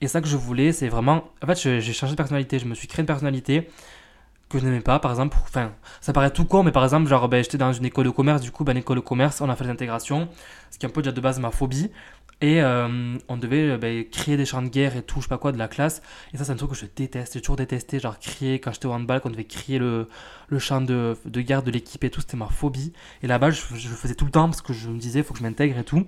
Et 0.00 0.08
ça 0.08 0.20
que 0.20 0.26
je 0.26 0.36
voulais, 0.36 0.72
c'est 0.72 0.88
vraiment. 0.88 1.24
En 1.42 1.46
fait, 1.46 1.58
j'ai 1.80 1.92
changé 1.92 2.12
de 2.12 2.16
personnalité. 2.16 2.58
Je 2.58 2.66
me 2.66 2.74
suis 2.74 2.88
créé 2.88 3.00
une 3.00 3.06
personnalité 3.06 3.68
que 4.48 4.58
je 4.58 4.64
n'aimais 4.64 4.80
pas, 4.80 4.98
par 4.98 5.10
exemple. 5.10 5.36
Enfin, 5.42 5.72
ça 6.00 6.12
paraît 6.12 6.30
tout 6.30 6.44
court, 6.44 6.64
mais 6.64 6.72
par 6.72 6.84
exemple, 6.84 7.08
genre, 7.08 7.28
ben, 7.28 7.42
j'étais 7.42 7.58
dans 7.58 7.72
une 7.72 7.84
école 7.84 8.04
de 8.04 8.10
commerce. 8.10 8.42
Du 8.42 8.50
coup, 8.50 8.64
ben, 8.64 8.76
école 8.76 8.96
de 8.96 9.02
commerce, 9.02 9.40
on 9.40 9.48
a 9.48 9.56
fait 9.56 9.64
l'intégration, 9.64 10.28
ce 10.70 10.78
qui 10.78 10.86
est 10.86 10.88
un 10.88 10.92
peu 10.92 11.02
déjà 11.02 11.12
de 11.12 11.20
base 11.20 11.38
ma 11.40 11.50
phobie. 11.50 11.90
Et 12.40 12.60
euh, 12.62 13.16
on 13.28 13.36
devait 13.36 13.78
ben, 13.78 14.04
créer 14.10 14.36
des 14.36 14.44
champs 14.44 14.60
de 14.60 14.68
guerre 14.68 14.96
et 14.96 15.02
tout, 15.02 15.20
je 15.20 15.22
sais 15.22 15.28
pas 15.28 15.38
quoi, 15.38 15.52
de 15.52 15.58
la 15.58 15.68
classe. 15.68 16.02
Et 16.32 16.36
ça, 16.36 16.44
c'est 16.44 16.52
un 16.52 16.56
truc 16.56 16.70
que 16.70 16.76
je 16.76 16.86
déteste. 16.94 17.34
J'ai 17.34 17.40
toujours 17.40 17.56
détesté, 17.56 18.00
genre, 18.00 18.18
crier 18.18 18.60
quand 18.60 18.72
j'étais 18.72 18.86
au 18.86 18.92
handball, 18.92 19.20
qu'on 19.20 19.30
devait 19.30 19.44
crier 19.44 19.78
le, 19.78 20.08
le 20.48 20.58
champ 20.58 20.80
de, 20.80 21.16
de 21.24 21.40
guerre 21.40 21.62
de 21.62 21.70
l'équipe 21.70 22.02
et 22.04 22.10
tout. 22.10 22.20
C'était 22.20 22.36
ma 22.36 22.48
phobie. 22.48 22.92
Et 23.22 23.26
là-bas, 23.26 23.50
je, 23.50 23.62
je, 23.74 23.88
le 23.88 23.94
faisais 23.94 24.14
tout 24.14 24.24
le 24.24 24.30
temps 24.30 24.46
parce 24.48 24.62
que 24.62 24.72
je 24.72 24.90
me 24.90 24.98
disais, 24.98 25.22
faut 25.22 25.32
que 25.32 25.38
je 25.38 25.44
m'intègre 25.44 25.78
et 25.78 25.84
tout. 25.84 26.06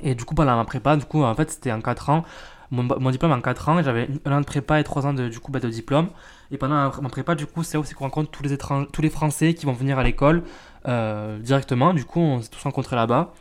Et 0.00 0.14
du 0.14 0.24
coup, 0.24 0.34
pendant 0.34 0.56
ma 0.56 0.64
prépa, 0.64 0.96
du 0.96 1.04
coup, 1.04 1.22
en 1.22 1.34
fait, 1.34 1.50
c'était 1.50 1.72
en 1.72 1.80
4 1.80 2.10
ans. 2.10 2.24
Mon, 2.70 2.82
mon, 2.82 3.10
diplôme 3.10 3.32
en 3.32 3.40
4 3.40 3.68
ans, 3.68 3.82
j'avais 3.82 4.08
un 4.24 4.32
an 4.32 4.40
de 4.40 4.46
prépa 4.46 4.80
et 4.80 4.84
3 4.84 5.06
ans 5.06 5.12
de, 5.12 5.28
du 5.28 5.38
coup, 5.38 5.52
bah, 5.52 5.60
de 5.60 5.68
diplôme. 5.68 6.08
Et 6.50 6.58
pendant 6.58 6.90
ma 7.02 7.08
prépa, 7.08 7.34
du 7.34 7.46
coup, 7.46 7.62
c'est 7.62 7.74
là 7.74 7.80
aussi 7.80 7.94
qu'on 7.94 8.04
rencontre 8.04 8.30
tous 8.30 8.42
les, 8.42 8.52
étrangers, 8.52 8.88
tous 8.92 9.02
les 9.02 9.10
Français 9.10 9.54
qui 9.54 9.66
vont 9.66 9.72
venir 9.72 9.98
à 9.98 10.02
l'école 10.02 10.42
euh, 10.88 11.38
directement. 11.38 11.92
Du 11.92 12.04
coup, 12.04 12.20
on 12.20 12.40
s'est 12.40 12.48
tous 12.48 12.62
rencontrés 12.62 12.96
là-bas. 12.96 13.34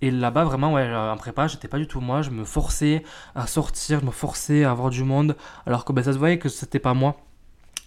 Et 0.00 0.10
là-bas, 0.10 0.44
vraiment, 0.44 0.72
ouais, 0.72 0.94
en 0.94 1.16
prépa, 1.16 1.48
j'étais 1.48 1.68
pas 1.68 1.78
du 1.78 1.86
tout 1.86 2.00
moi. 2.00 2.22
Je 2.22 2.30
me 2.30 2.44
forçais 2.44 3.02
à 3.34 3.46
sortir, 3.46 4.00
je 4.00 4.06
me 4.06 4.10
forçais 4.10 4.64
à 4.64 4.70
avoir 4.70 4.90
du 4.90 5.04
monde. 5.04 5.36
Alors 5.66 5.84
que 5.84 5.92
bah, 5.92 6.02
ça 6.02 6.12
se 6.12 6.18
voyait 6.18 6.38
que 6.38 6.48
c'était 6.48 6.78
pas 6.78 6.94
moi. 6.94 7.16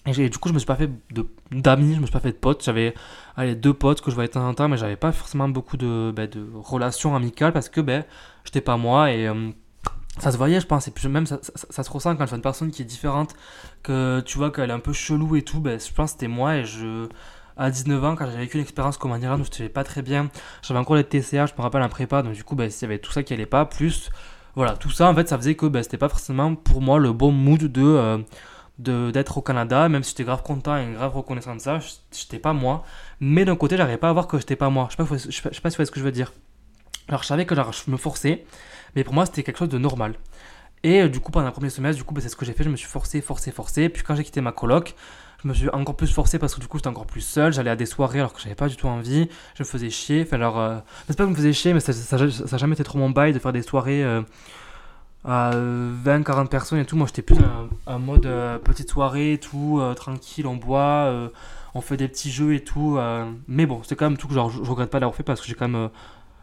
Et 0.06 0.30
du 0.30 0.38
coup, 0.40 0.50
je 0.50 0.54
me 0.54 0.60
suis 0.60 0.66
pas 0.66 0.76
fait 0.76 0.90
d'amis, 1.52 1.94
je 1.96 2.00
me 2.00 2.06
suis 2.06 2.14
pas 2.14 2.20
fait 2.20 2.32
de 2.32 2.38
potes. 2.38 2.64
J'avais 2.64 2.96
deux 3.56 3.74
potes 3.74 4.02
que 4.02 4.10
je 4.10 4.16
voyais 4.16 4.28
de 4.28 4.34
temps 4.34 4.48
en 4.48 4.54
temps, 4.54 4.68
mais 4.68 4.78
j'avais 4.78 4.96
pas 4.96 5.12
forcément 5.12 5.48
beaucoup 5.48 5.78
de, 5.78 6.12
ben, 6.16 6.28
relations 6.56 7.16
amicales 7.16 7.54
parce 7.54 7.70
que 7.70 7.82
ben, 7.82 8.04
j'étais 8.44 8.62
pas 8.62 8.78
moi 8.78 9.12
et 9.12 9.28
euh, 9.28 9.52
ça 10.18 10.32
se 10.32 10.38
voyait, 10.38 10.60
je 10.60 10.66
pense. 10.66 10.88
Et 10.88 10.92
puis 10.92 11.08
même, 11.08 11.28
ça, 11.28 11.40
se 11.44 11.90
ressent 11.90 12.16
quand 12.16 12.26
je 12.26 12.30
vois 12.30 12.38
une 12.38 12.42
personne 12.42 12.72
qui 12.72 12.82
est 12.82 12.86
différente, 12.86 13.36
que 13.84 14.22
tu 14.22 14.40
vois 14.40 14.52
qu'elle 14.52 14.72
est 14.72 14.74
un 14.74 14.80
peu 14.80 14.94
chelou 14.94 15.36
et 15.36 15.44
tout. 15.44 15.60
Ben, 15.60 15.80
je 15.80 15.94
pense 15.94 16.12
que 16.12 16.20
c'était 16.20 16.28
moi 16.28 16.58
et 16.58 16.66
je. 16.66 17.08
à 17.56 17.70
19 17.70 18.04
ans, 18.04 18.16
quand 18.16 18.26
j'avais 18.26 18.40
vécu 18.40 18.58
une 18.58 18.64
expérience 18.64 18.98
comme 18.98 19.12
en 19.12 19.18
Irlande 19.18 19.42
où 19.42 19.46
je 19.46 19.68
pas 19.68 19.84
très 19.84 20.02
bien, 20.02 20.32
j'avais 20.64 20.80
encore 20.80 20.96
les 20.96 21.04
TCA, 21.04 21.46
je 21.46 21.54
me 21.56 21.62
rappelle 21.62 21.84
un 21.84 21.90
prépa, 21.90 22.24
donc 22.24 22.34
du 22.34 22.44
coup, 22.44 22.56
ben, 22.56 22.72
s'il 22.72 22.84
y 22.84 22.86
avait 22.86 23.00
tout 23.00 23.12
ça 23.12 23.22
qui 23.22 23.34
allait 23.34 23.46
pas, 23.46 23.66
plus 23.66 24.10
voilà, 24.56 24.76
tout 24.76 24.90
ça 24.90 25.08
en 25.08 25.16
fait, 25.16 25.30
ça 25.30 25.38
faisait 25.38 25.56
que 25.56 25.66
ben, 25.66 25.82
c'était 25.84 25.98
pas 25.98 26.10
forcément 26.10 26.56
pour 26.56 26.82
moi 26.82 27.00
le 27.00 27.14
bon 27.14 27.32
mood 27.32 27.64
de. 27.64 27.84
Euh, 27.84 28.18
d'être 28.82 29.38
au 29.38 29.42
Canada, 29.42 29.90
même 29.90 30.04
si 30.04 30.12
j'étais 30.12 30.24
grave 30.24 30.44
content 30.44 30.78
et 30.78 30.94
grave 30.94 31.16
reconnaissant 31.16 31.56
de 31.56 31.62
ça, 31.62 31.80
j'étais 32.12 32.40
pas 32.40 32.54
moi. 32.54 32.84
Mais 33.20 33.46
d'un 33.46 33.56
côté, 33.56 33.78
j'arrivais 33.78 33.98
pas 33.98 34.10
à 34.10 34.14
voir 34.14 34.28
que 34.28 34.38
j'étais 34.38 34.56
pas 34.56 34.70
moi. 34.70 34.88
Je 34.90 34.98
sais 34.98 35.04
pas, 35.04 35.18
je 35.18 35.32
sais 35.32 35.42
pas, 35.42 35.52
si 35.52 35.60
vous 35.62 35.76
voyez 35.76 35.86
ce 35.86 35.92
que 35.92 36.00
je 36.00 36.06
veux 36.06 36.12
dire. 36.12 36.32
Alors 37.08 37.24
je 37.24 37.28
savais 37.28 37.46
que 37.46 37.56
je 37.56 37.92
me 37.92 37.98
forçais, 37.98 38.46
mais 38.96 39.04
pour 39.04 39.14
moi 39.14 39.26
c'était 39.26 39.44
quelque 39.44 39.58
chose 39.58 39.70
de 39.70 39.78
normal. 39.78 40.16
Et 40.84 41.02
euh, 41.02 41.10
du 41.10 41.20
coup, 41.20 41.32
pendant 41.32 41.46
le 41.46 41.52
premier 41.52 41.70
semestre, 41.70 41.98
du 41.98 42.04
coup, 42.04 42.14
ben, 42.14 42.22
c'est 42.22 42.30
ce 42.30 42.36
que 42.36 42.46
j'ai 42.46 42.54
fait. 42.54 42.64
Je 42.64 42.70
me 42.70 42.76
suis 42.76 42.88
forcé, 42.88 43.22
forcé, 43.22 43.52
forcé. 43.52 43.90
Puis 43.90 44.04
quand 44.04 44.16
j'ai 44.16 44.24
quitté 44.24 44.42
ma 44.42 44.52
coloc, 44.52 44.96
je 45.44 45.48
me 45.48 45.54
suis 45.54 45.70
encore 45.70 45.96
plus 45.96 46.12
forcé 46.12 46.40
parce 46.40 46.56
que 46.56 46.62
du 46.62 46.68
coup, 46.68 46.78
j'étais 46.78 46.88
encore 46.88 47.06
plus 47.06 47.22
seul. 47.22 47.54
J'allais 47.54 47.70
à 47.70 47.76
des 47.76 47.86
soirées 47.86 48.20
alors 48.20 48.34
que 48.34 48.42
j'avais 48.42 48.56
pas 48.56 48.68
du 48.68 48.76
tout 48.76 48.88
envie. 48.88 49.30
Je 49.56 49.64
me 49.64 49.68
faisais 49.68 49.90
chier. 49.90 50.24
Enfin, 50.26 50.38
alors, 50.38 50.60
euh... 50.60 50.78
c'est 51.08 51.18
pas 51.18 51.24
que 51.24 51.30
je 51.30 51.32
me 51.32 51.36
faisais 51.36 51.54
chier, 51.54 51.74
mais 51.74 51.80
ça, 51.80 51.94
ça, 51.94 52.58
jamais 52.58 52.74
été 52.74 52.84
trop 52.84 52.98
mon 52.98 53.10
bail 53.10 53.34
de 53.34 53.40
faire 53.40 53.54
des 53.54 53.62
soirées 53.62 54.04
euh, 54.04 54.22
à 55.24 55.52
20-40 55.52 56.48
personnes 56.48 56.80
et 56.80 56.86
tout. 56.86 56.96
Moi, 56.96 57.08
j'étais 57.08 57.22
plus 57.22 57.38
en 57.86 58.00
mode 58.00 58.26
euh, 58.26 58.58
petite 58.58 58.90
soirée 58.90 59.34
et 59.34 59.38
tout, 59.38 59.82
tranquille, 59.96 60.48
on 60.48 60.56
boit, 60.56 61.14
on 61.74 61.82
fait 61.82 61.98
des 61.98 62.08
petits 62.08 62.32
jeux 62.32 62.54
et 62.54 62.64
tout. 62.64 62.98
mais 63.48 63.66
bon, 63.66 63.82
c'est 63.84 63.96
quand 63.96 64.10
même 64.10 64.18
tout 64.18 64.28
que 64.28 64.34
genre, 64.34 64.50
je, 64.50 64.62
regrette 64.62 64.90
pas 64.90 65.00
d'avoir 65.00 65.16
fait 65.16 65.24
parce 65.24 65.42
que 65.42 65.48
j'ai 65.48 65.56
quand 65.56 65.68
même 65.68 65.90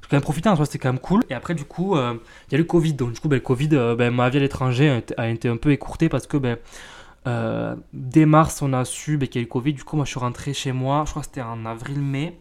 quand 0.09 0.17
même 0.17 0.23
profité, 0.23 0.49
en 0.49 0.57
soi 0.57 0.65
c'était 0.65 0.79
quand 0.79 0.93
même 0.93 1.01
cool. 1.01 1.23
Et 1.31 1.35
après 1.35 1.55
du 1.55 1.65
coup, 1.65 1.97
euh, 1.97 2.15
il 2.49 2.53
y 2.53 2.55
a 2.55 2.59
le 2.59 2.65
Covid. 2.65 2.95
Donc 2.95 3.13
du 3.13 3.21
coup, 3.21 3.29
ben, 3.29 3.37
le 3.37 3.43
Covid, 3.43 3.69
euh, 3.73 3.95
ben, 3.95 4.13
ma 4.13 4.29
vie 4.31 4.39
à 4.39 4.41
l'étranger 4.41 5.03
a, 5.17 5.29
été 5.29 5.49
un 5.49 5.57
peu 5.57 5.71
écourtée 5.73 6.09
parce 6.09 6.27
que 6.27 6.37
ben, 6.37 6.57
euh, 7.27 7.77
dès 7.93 8.27
mars, 8.27 8.63
on 8.63 8.73
a 8.73 8.85
su 8.85 9.19
ben, 9.19 9.29
qu'il 9.29 9.41
y 9.41 9.43
a 9.43 9.43
eu 9.43 9.47
le 9.47 9.51
Covid. 9.51 9.75
Du 9.75 9.85
coup, 9.85 9.97
moi 9.97 10.05
je 10.05 10.11
suis 10.11 10.21
rentré 10.21 10.55
chez 10.55 10.73
moi, 10.73 11.05
je 11.05 11.11
crois 11.11 11.23
que 11.23 11.27
c'était 11.27 11.43
en 11.43 11.67
avril-mai. 11.67 12.39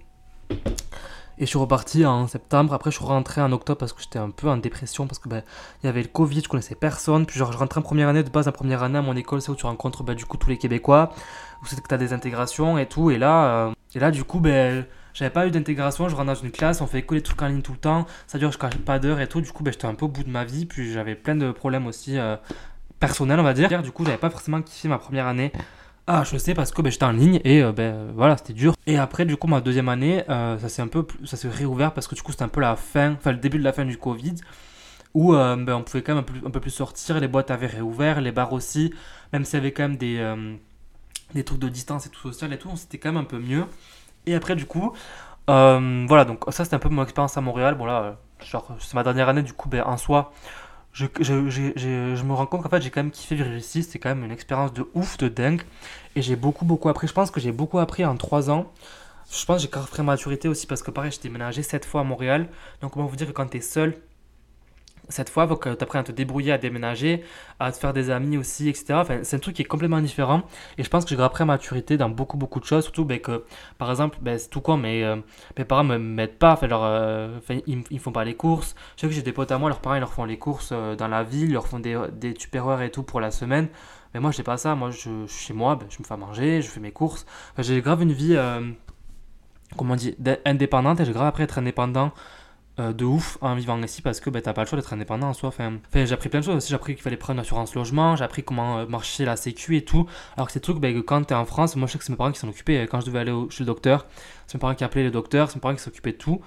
Et 1.39 1.46
je 1.46 1.50
suis 1.50 1.60
reparti 1.60 2.06
en 2.06 2.27
septembre. 2.27 2.74
Après, 2.74 2.89
je 2.89 2.98
suis 2.98 3.06
rentré 3.06 3.41
en 3.41 3.51
octobre 3.51 3.77
parce 3.77 3.94
que 3.94 4.01
j'étais 4.01 4.20
un 4.20 4.32
peu 4.32 4.50
en 4.50 4.58
dépression 4.58 5.06
parce 5.06 5.20
que 5.20 5.29
ben, 5.29 5.44
y 5.84 5.88
avait 5.88 6.01
le 6.01 6.08
Covid, 6.08 6.41
je 6.44 6.50
connaissais 6.50 6.75
personne. 6.75 7.25
Puis 7.25 7.38
genre, 7.38 7.51
je 7.51 7.58
rentrais 7.58 7.79
en 7.79 7.84
première 7.84 8.10
année 8.10 8.24
de 8.24 8.29
base, 8.29 8.48
en 8.48 8.51
première 8.51 8.82
année 8.84 8.98
à 8.98 9.01
mon 9.01 9.15
école, 9.15 9.41
c'est 9.41 9.51
où 9.51 9.56
tu 9.56 9.65
rencontres 9.65 10.03
ben, 10.03 10.15
du 10.15 10.25
coup 10.25 10.38
tous 10.38 10.50
les 10.50 10.58
Québécois, 10.58 11.12
où 11.62 11.65
c'est 11.67 11.79
que 11.82 11.88
tu 11.88 11.94
as 11.94 12.00
des 12.00 12.13
intégrations 12.13 12.77
et 12.77 12.88
tout. 12.88 13.12
Et 13.12 13.17
là, 13.17 13.72
et 13.94 14.00
là 14.00 14.12
du 14.12 14.24
coup, 14.24 14.39
ben 14.39 14.86
j'avais 15.17 15.32
pas 15.32 15.48
eu 15.48 15.51
d'intégration, 15.51 16.10
je 16.10 16.15
rentre 16.15 16.27
dans 16.27 16.36
une 16.36 16.51
classe, 16.51 16.79
on 16.79 16.86
fait 16.86 17.01
que 17.01 17.15
les 17.15 17.24
trucs 17.24 17.41
en 17.41 17.48
ligne 17.48 17.63
tout 17.63 17.72
le 17.72 17.79
temps, 17.79 18.06
ça 18.27 18.38
dure 18.38 18.50
jusqu'à 18.51 18.70
pas 18.86 19.00
d'heure 19.00 19.20
et 19.20 19.27
tout. 19.27 19.41
Du 19.41 19.51
coup, 19.51 19.63
ben, 19.63 19.74
j'étais 19.74 19.88
un 19.88 19.96
peu 19.96 20.06
au 20.06 20.10
bout 20.10 20.24
de 20.24 20.29
ma 20.29 20.46
vie, 20.46 20.65
puis 20.65 20.91
j'avais 20.91 21.15
plein 21.15 21.36
de 21.36 21.51
problèmes 21.51 21.88
aussi 21.88 22.20
euh, 22.20 22.36
personnels, 23.00 23.39
on 23.39 23.44
va 23.44 23.53
dire. 23.53 23.82
Du 23.82 23.91
coup, 23.91 24.06
j'avais 24.06 24.17
pas 24.17 24.29
forcément 24.29 24.62
kiffé 24.62 24.88
ma 24.88 25.00
première 25.00 25.25
année. 25.25 25.51
Ah, 26.08 26.24
je 26.24 26.38
sais 26.38 26.54
parce 26.54 26.72
que 26.72 26.82
ben, 26.82 26.90
j'étais 26.90 27.04
en 27.04 27.12
ligne 27.12 27.42
et 27.44 27.62
euh, 27.62 27.74
ben 27.74 28.12
voilà, 28.16 28.38
c'était 28.38 28.54
dur. 28.54 28.74
Et 28.86 28.98
après, 28.98 29.26
du 29.26 29.36
coup, 29.36 29.48
ma 29.48 29.60
deuxième 29.60 29.90
année, 29.90 30.24
euh, 30.30 30.58
ça 30.58 30.70
s'est 30.70 30.82
un 30.82 30.88
peu, 30.88 31.06
ça 31.26 31.36
s'est 31.36 31.50
réouvert 31.50 31.94
parce 31.94 32.08
que 32.08 32.16
du 32.16 32.22
coup, 32.22 32.32
c'était 32.32 32.44
un 32.44 32.48
peu 32.48 32.62
la 32.62 32.76
fin, 32.78 33.14
enfin 33.14 33.32
le 33.32 33.38
début 33.38 33.60
de 33.60 33.64
la 33.64 33.74
fin 33.74 33.84
du 33.84 33.98
Covid, 33.98 34.36
où 35.14 35.34
ben, 35.34 35.68
on 35.70 35.84
pouvait 35.84 36.02
quand 36.02 36.16
même 36.16 36.24
un 36.24 36.24
peu, 36.24 36.48
un 36.48 36.52
peu, 36.52 36.60
plus 36.62 36.72
sortir, 36.72 37.20
les 37.20 37.28
boîtes 37.28 37.52
avaient 37.52 37.68
réouvert, 37.68 38.22
les 38.22 38.32
bars 38.32 38.54
aussi, 38.54 38.94
même 39.34 39.44
s'il 39.44 39.56
y 39.56 39.62
avait 39.62 39.74
quand 39.74 39.84
même 39.84 39.98
des, 39.98 41.44
trucs 41.44 41.60
de 41.60 41.70
distance 41.70 42.06
et 42.06 42.10
tout 42.10 42.22
social 42.22 42.54
et 42.54 42.58
tout, 42.58 42.72
c'était 42.76 42.98
quand 42.98 43.12
même 43.12 43.22
un 43.22 43.26
peu 43.26 43.40
mieux. 43.40 43.66
Et 44.26 44.36
après, 44.36 44.56
du 44.56 44.66
coup, 44.66 44.94
euh, 45.50 46.06
voilà, 46.08 46.26
donc 46.26 46.44
ça 46.50 46.64
c'était 46.66 46.76
un 46.76 46.80
peu 46.80 46.90
mon 46.90 47.04
expérience 47.04 47.38
à 47.38 47.42
Montréal. 47.42 47.76
Bon 47.76 47.86
là, 47.86 48.02
euh, 48.02 48.12
genre, 48.46 48.76
c'est 48.80 48.94
ma 48.94 49.04
dernière 49.04 49.30
année, 49.30 49.44
du 49.44 49.54
coup, 49.54 49.70
ben, 49.70 49.84
en 49.84 49.98
soi, 49.98 50.34
je, 50.94 51.06
je, 51.20 51.50
je, 51.50 52.15
je 52.15 52.24
me 52.24 52.34
rends 52.34 52.46
compte 52.46 52.63
qu'en 52.63 52.70
fait 52.70 52.82
j'ai 52.82 52.89
quand 52.89 53.01
même 53.03 53.12
kiffé 53.12 53.36
vivre 53.36 53.53
ici. 53.53 53.84
C'est 53.84 54.00
quand 54.00 54.10
même 54.10 54.24
une 54.24 54.32
expérience 54.32 54.74
de 54.74 54.88
ouf, 54.94 55.17
de 55.17 55.27
dingue. 55.27 55.62
Et 56.15 56.22
j'ai 56.22 56.36
beaucoup, 56.36 56.65
beaucoup 56.65 56.89
appris. 56.89 57.08
Je 57.08 57.13
pense 57.13 57.32
que 57.32 57.39
j'ai 57.39 57.51
beaucoup 57.51 57.79
appris 57.79 58.03
en 58.06 58.17
3 58.17 58.50
ans. 58.50 58.72
Je 59.32 59.46
pense 59.46 59.65
que 59.65 59.79
j'ai 59.79 59.88
pris 59.88 60.03
maturité 60.03 60.48
aussi 60.48 60.67
parce 60.67 60.82
que 60.82 60.91
pareil, 60.91 61.12
j'ai 61.12 61.22
déménagé 61.22 61.62
7 61.62 61.86
fois 61.86 62.01
à 62.01 62.03
Montréal. 62.03 62.48
Donc, 62.82 62.94
comment 62.94 63.06
vous 63.06 63.15
dire 63.15 63.27
que 63.27 63.34
quand 63.34 63.48
tu 63.48 63.58
es 63.58 63.62
seul, 63.62 63.98
cette 65.10 65.30
fois, 65.30 65.48
faut 65.48 65.56
tu 65.56 65.70
apprennes 65.70 66.02
à 66.02 66.04
te 66.04 66.12
débrouiller, 66.12 66.52
à 66.52 66.58
déménager, 66.58 67.24
à 67.60 67.72
te 67.72 67.78
faire 67.78 67.94
des 67.94 68.10
amis 68.10 68.38
aussi, 68.38 68.70
etc. 68.70 69.02
C'est 69.24 69.36
un 69.36 69.40
truc 69.40 69.56
qui 69.56 69.62
est 69.62 69.66
complètement 69.66 70.02
différent. 70.02 70.44
Et 70.78 70.84
je 70.84 70.90
pense 70.90 71.06
que 71.06 71.16
j'ai 71.16 71.22
appris 71.22 71.44
à 71.44 71.46
maturité 71.46 71.98
dans 71.98 72.10
beaucoup, 72.10 72.38
beaucoup 72.38 72.60
de 72.60 72.66
choses. 72.66 72.84
Surtout 72.84 73.06
ben, 73.06 73.20
que, 73.20 73.46
par 73.78 73.89
exemple, 73.89 74.17
ben, 74.22 74.38
c'est 74.38 74.50
tout 74.50 74.62
con, 74.62 74.78
mais 74.78 75.04
euh, 75.04 75.17
mes 75.58 75.65
parents 75.65 75.84
ne 75.84 75.98
m'aident 75.98 76.38
pas. 76.38 76.54
Enfin, 76.54 76.67
leur, 76.67 76.84
euh, 76.84 77.39
ils 77.67 77.84
ne 77.89 78.00
font 78.00 78.12
pas 78.12 78.26
les 78.26 78.36
courses. 78.36 78.76
Je 78.96 79.02
sais 79.02 79.08
que 79.08 79.13
j'ai 79.13 79.22
des 79.22 79.34
potes 79.34 79.52
à 79.52 79.58
moi, 79.58 79.70
leurs 79.70 79.80
parents 79.80 79.96
ils 79.96 80.00
leur 80.00 80.13
font 80.13 80.26
les 80.26 80.38
courses 80.38 80.70
euh, 80.72 80.96
dans 80.96 81.08
la 81.08 81.24
ville, 81.24 81.50
ils 81.50 81.54
leur 81.54 81.67
font 81.67 81.80
des, 81.80 81.98
des 82.13 82.34
tupperwares 82.34 82.82
et 82.82 82.91
tout 82.91 83.04
pour 83.04 83.22
la 83.22 83.32
semaine. 83.32 83.67
Mais 84.13 84.20
moi, 84.20 84.32
je 84.32 84.38
n'ai 84.38 84.43
pas 84.43 84.58
ça. 84.58 84.76
Moi, 84.76 84.91
je, 84.91 85.26
suis 85.28 85.48
chez 85.48 85.54
moi, 85.54 85.76
ben, 85.76 85.88
je 85.89 85.98
me 86.00 86.06
fais 86.06 86.13
à 86.13 86.17
manger, 86.17 86.62
je 86.62 86.70
fais 86.70 86.80
mes 86.80 86.91
courses. 86.91 87.26
j'ai 87.58 87.82
grave 87.82 88.02
une 88.02 88.13
vie, 88.13 88.38
comment 89.78 89.93
on 89.93 89.98
dit, 89.98 90.15
indépendante 90.46 91.00
et 91.00 91.06
j'ai 91.06 91.13
grave 91.13 91.28
appris 91.28 91.43
à 91.43 91.46
être 91.46 91.58
indépendant 91.58 92.12
euh, 92.80 92.94
de 92.94 93.06
ouf 93.06 93.40
en 93.42 93.56
vivant 93.56 93.82
ici 93.82 94.04
parce 94.04 94.20
que 94.20 94.30
ben, 94.30 94.40
t'as 94.40 94.54
pas 94.54 94.62
le 94.62 94.68
choix 94.68 94.78
d'être 94.78 94.94
indépendant 94.94 95.30
en 95.30 95.34
soi. 95.34 95.50
Enfin, 95.50 95.80
j'ai 95.94 96.12
appris 96.13 96.30
plein 96.30 96.42
de 96.42 96.46
choses 96.46 96.58
aussi. 96.58 96.70
J'ai 96.70 96.76
appris 96.76 96.94
qu'il 96.94 97.02
fallait 97.02 97.18
prendre 97.18 97.40
une 97.40 97.42
assurance 97.42 97.74
logement, 97.74 98.16
j'ai 98.16 98.24
appris 98.24 98.44
comment 98.44 98.78
euh, 98.78 98.86
marcher 98.86 99.26
la 99.26 99.36
sécu 99.36 99.78
et 99.78 99.84
tout. 99.84 100.06
Alors 100.36 100.46
que 100.46 100.54
c'est 100.54 100.60
trucs 100.60 100.78
ben, 100.78 100.94
que 100.94 101.00
quand 101.00 101.24
t'es 101.24 101.34
en 101.34 101.46
France, 101.46 101.76
moi 101.76 101.88
je 101.88 101.94
sais 101.94 101.98
que 101.98 102.04
c'est 102.04 102.12
mes 102.12 102.18
parents 102.18 102.32
qui 102.32 102.40
s'en 102.40 102.50
occupaient. 102.50 102.88
Quand 102.88 103.02
je 103.02 103.08
devais 103.08 103.20
aller 103.20 103.34
chez 103.50 103.63
le 103.63 103.66
docteur, 103.66 104.06
c'est 104.46 104.56
mes 104.56 104.60
parents 104.60 104.76
qui 104.76 104.84
appelaient 104.84 105.04
le 105.06 105.10
docteur, 105.10 105.50
c'est 105.50 105.56
mes 105.56 105.62
parents 105.62 105.74
qui 105.74 105.82
s'occupaient 105.82 106.12
de 106.12 106.18
tout. 106.18 106.40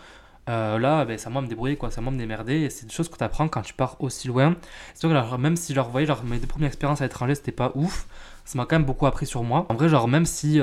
Euh, 0.49 0.79
là, 0.79 1.05
ben, 1.05 1.19
moi 1.31 1.41
de 1.41 1.47
me 1.47 1.51
débrouiller, 1.51 1.77
quoi. 1.77 1.91
moi 2.01 2.13
de 2.13 2.17
me 2.17 2.21
démerder. 2.21 2.71
C'est 2.71 2.87
des 2.87 2.93
choses 2.93 3.09
que 3.09 3.17
tu 3.17 3.25
apprends 3.25 3.49
quand 3.49 3.63
tu 3.63 3.75
pars 3.75 3.97
aussi 3.99 4.29
loin. 4.29 4.55
C'est 4.95 5.09
que 5.09 5.13
alors, 5.13 5.37
même 5.37 5.57
si, 5.57 5.75
genre, 5.75 5.91
voyez, 5.91 6.07
genre, 6.07 6.23
mes 6.25 6.39
deux 6.39 6.47
premières 6.47 6.69
expériences 6.69 7.01
à 7.01 7.05
l'étranger, 7.05 7.35
c'était 7.35 7.51
pas 7.51 7.73
ouf, 7.75 8.07
ça 8.45 8.57
m'a 8.57 8.67
quand 8.67 8.77
même 8.77 8.87
beaucoup 8.87 9.07
appris 9.07 9.27
sur 9.27 9.43
moi. 9.43 9.67
En 9.69 9.75
vrai, 9.75 9.89
genre, 9.89 10.07
même 10.07 10.27
si 10.27 10.61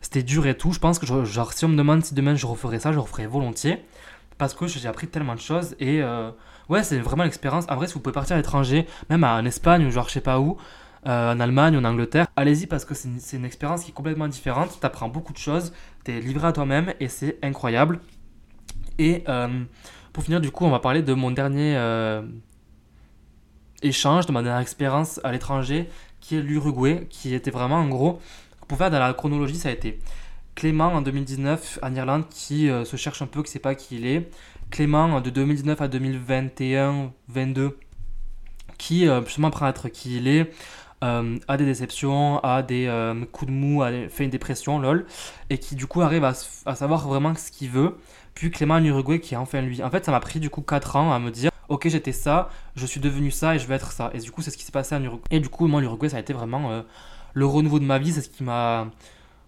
c'était 0.00 0.24
dur 0.24 0.46
et 0.46 0.56
tout, 0.56 0.72
je 0.72 0.80
pense 0.80 0.98
que, 0.98 1.06
genre, 1.06 1.52
si 1.52 1.64
on 1.64 1.68
me 1.68 1.76
demande 1.76 2.04
si 2.04 2.14
demain 2.14 2.34
je 2.34 2.46
referais 2.46 2.80
ça, 2.80 2.92
je 2.92 2.98
referais 2.98 3.26
volontiers 3.26 3.84
parce 4.38 4.54
que 4.54 4.66
j'ai 4.66 4.86
appris 4.88 5.06
tellement 5.08 5.34
de 5.34 5.40
choses 5.40 5.74
et 5.78 6.02
euh, 6.02 6.30
ouais 6.68 6.82
c'est 6.82 6.98
vraiment 6.98 7.24
l'expérience. 7.24 7.64
En 7.68 7.76
vrai 7.76 7.86
si 7.86 7.94
vous 7.94 8.00
pouvez 8.00 8.12
partir 8.14 8.34
à 8.34 8.36
l'étranger 8.36 8.86
même 9.10 9.24
en 9.24 9.44
Espagne 9.44 9.86
ou 9.86 9.90
genre 9.90 10.08
je 10.08 10.14
sais 10.14 10.20
pas 10.20 10.40
où 10.40 10.56
euh, 11.06 11.32
en 11.32 11.40
Allemagne 11.40 11.76
ou 11.76 11.80
en 11.80 11.84
Angleterre 11.84 12.26
allez-y 12.36 12.66
parce 12.66 12.84
que 12.84 12.94
c'est 12.94 13.36
une, 13.36 13.44
expérience 13.44 13.84
qui 13.84 13.90
est 13.90 13.94
complètement 13.94 14.28
différente. 14.28 14.76
Tu 14.78 14.86
apprends 14.86 15.08
beaucoup 15.08 15.32
de 15.32 15.38
choses 15.38 15.72
tu 16.04 16.12
es 16.12 16.20
livré 16.20 16.48
à 16.48 16.52
toi-même 16.52 16.92
et 17.00 17.08
c'est 17.08 17.38
incroyable. 17.42 18.00
Et 18.98 19.24
euh, 19.28 19.64
pour 20.12 20.24
finir 20.24 20.40
du 20.40 20.50
coup 20.50 20.64
on 20.64 20.70
va 20.70 20.80
parler 20.80 21.02
de 21.02 21.14
mon 21.14 21.30
dernier 21.30 21.78
échange 23.82 24.26
de 24.26 24.32
ma 24.32 24.42
dernière 24.42 24.60
expérience 24.60 25.20
à 25.22 25.32
l'étranger 25.32 25.88
qui 26.20 26.36
est 26.36 26.40
l'Uruguay 26.40 27.06
qui 27.10 27.34
était 27.34 27.50
vraiment 27.50 27.76
en 27.76 27.88
gros 27.88 28.20
pour 28.66 28.78
faire 28.78 28.90
dans 28.90 28.98
la 28.98 29.12
chronologie 29.12 29.56
ça 29.56 29.68
a 29.68 29.72
été 29.72 30.00
Clément 30.56 30.86
en 30.86 31.02
2019 31.02 31.80
en 31.82 31.94
Irlande 31.94 32.24
qui 32.30 32.70
euh, 32.70 32.86
se 32.86 32.96
cherche 32.96 33.20
un 33.20 33.26
peu, 33.26 33.42
qui 33.42 33.50
ne 33.50 33.52
sait 33.52 33.58
pas 33.58 33.74
qui 33.74 33.96
il 33.96 34.06
est. 34.06 34.30
Clément 34.70 35.20
de 35.20 35.30
2019 35.30 35.80
à 35.80 35.86
2021-22 35.86 37.72
qui 38.78 39.06
euh, 39.06 39.22
justement 39.24 39.50
prend 39.50 39.66
à 39.66 39.70
être 39.70 39.88
qui 39.90 40.16
il 40.16 40.26
est. 40.26 40.50
Euh, 41.04 41.38
a 41.46 41.58
des 41.58 41.66
déceptions, 41.66 42.38
a 42.42 42.62
des 42.62 42.90
coups 43.30 43.52
de 43.52 43.56
mou, 43.56 43.82
a 43.82 43.90
fait 44.08 44.24
une 44.24 44.30
dépression, 44.30 44.78
lol, 44.78 45.04
et 45.50 45.58
qui 45.58 45.76
du 45.76 45.86
coup 45.86 46.00
arrive 46.00 46.24
à, 46.24 46.32
savoir 46.74 47.06
vraiment 47.06 47.34
ce 47.34 47.50
qu'il 47.50 47.68
veut. 47.68 47.98
Puis 48.34 48.50
Clément 48.50 48.74
en 48.74 48.84
Uruguay 48.84 49.20
qui 49.20 49.34
est 49.34 49.36
enfin 49.36 49.60
lui. 49.60 49.82
En 49.82 49.90
fait, 49.90 50.06
ça 50.06 50.10
m'a 50.10 50.20
pris 50.20 50.40
du 50.40 50.48
coup 50.48 50.62
4 50.62 50.96
ans 50.96 51.12
à 51.12 51.18
me 51.18 51.30
dire 51.30 51.50
ok 51.68 51.88
j'étais 51.88 52.12
ça, 52.12 52.48
je 52.76 52.86
suis 52.86 53.00
devenu 53.00 53.30
ça 53.30 53.54
et 53.54 53.58
je 53.58 53.66
vais 53.66 53.74
être 53.74 53.92
ça. 53.92 54.10
Et 54.14 54.20
du 54.20 54.30
coup 54.30 54.40
c'est 54.40 54.50
ce 54.50 54.56
qui 54.56 54.64
s'est 54.64 54.72
passé 54.72 54.94
en 54.94 55.02
Uruguay. 55.02 55.24
Et 55.30 55.40
du 55.40 55.50
coup 55.50 55.66
moi 55.66 55.82
l'Uruguay 55.82 56.08
ça 56.08 56.16
a 56.16 56.20
été 56.20 56.32
vraiment 56.32 56.82
le 57.34 57.46
renouveau 57.46 57.78
de 57.78 57.84
ma 57.84 57.98
vie, 57.98 58.12
c'est 58.12 58.22
ce 58.22 58.30
qui 58.30 58.42
m'a 58.42 58.86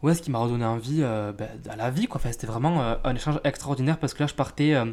ouais, 0.02 0.14
ce 0.14 0.22
qui 0.22 0.30
m'a 0.30 0.38
redonné 0.38 0.64
envie 0.64 1.00
euh, 1.02 1.32
bah, 1.32 1.46
à 1.68 1.76
la 1.76 1.90
vie. 1.90 2.06
Quoi. 2.06 2.20
Enfin, 2.20 2.32
c'était 2.32 2.46
vraiment 2.46 2.82
euh, 2.82 2.94
un 3.04 3.14
échange 3.14 3.40
extraordinaire 3.44 3.98
parce 3.98 4.14
que 4.14 4.20
là, 4.22 4.26
je 4.26 4.34
partais 4.34 4.74
euh, 4.74 4.86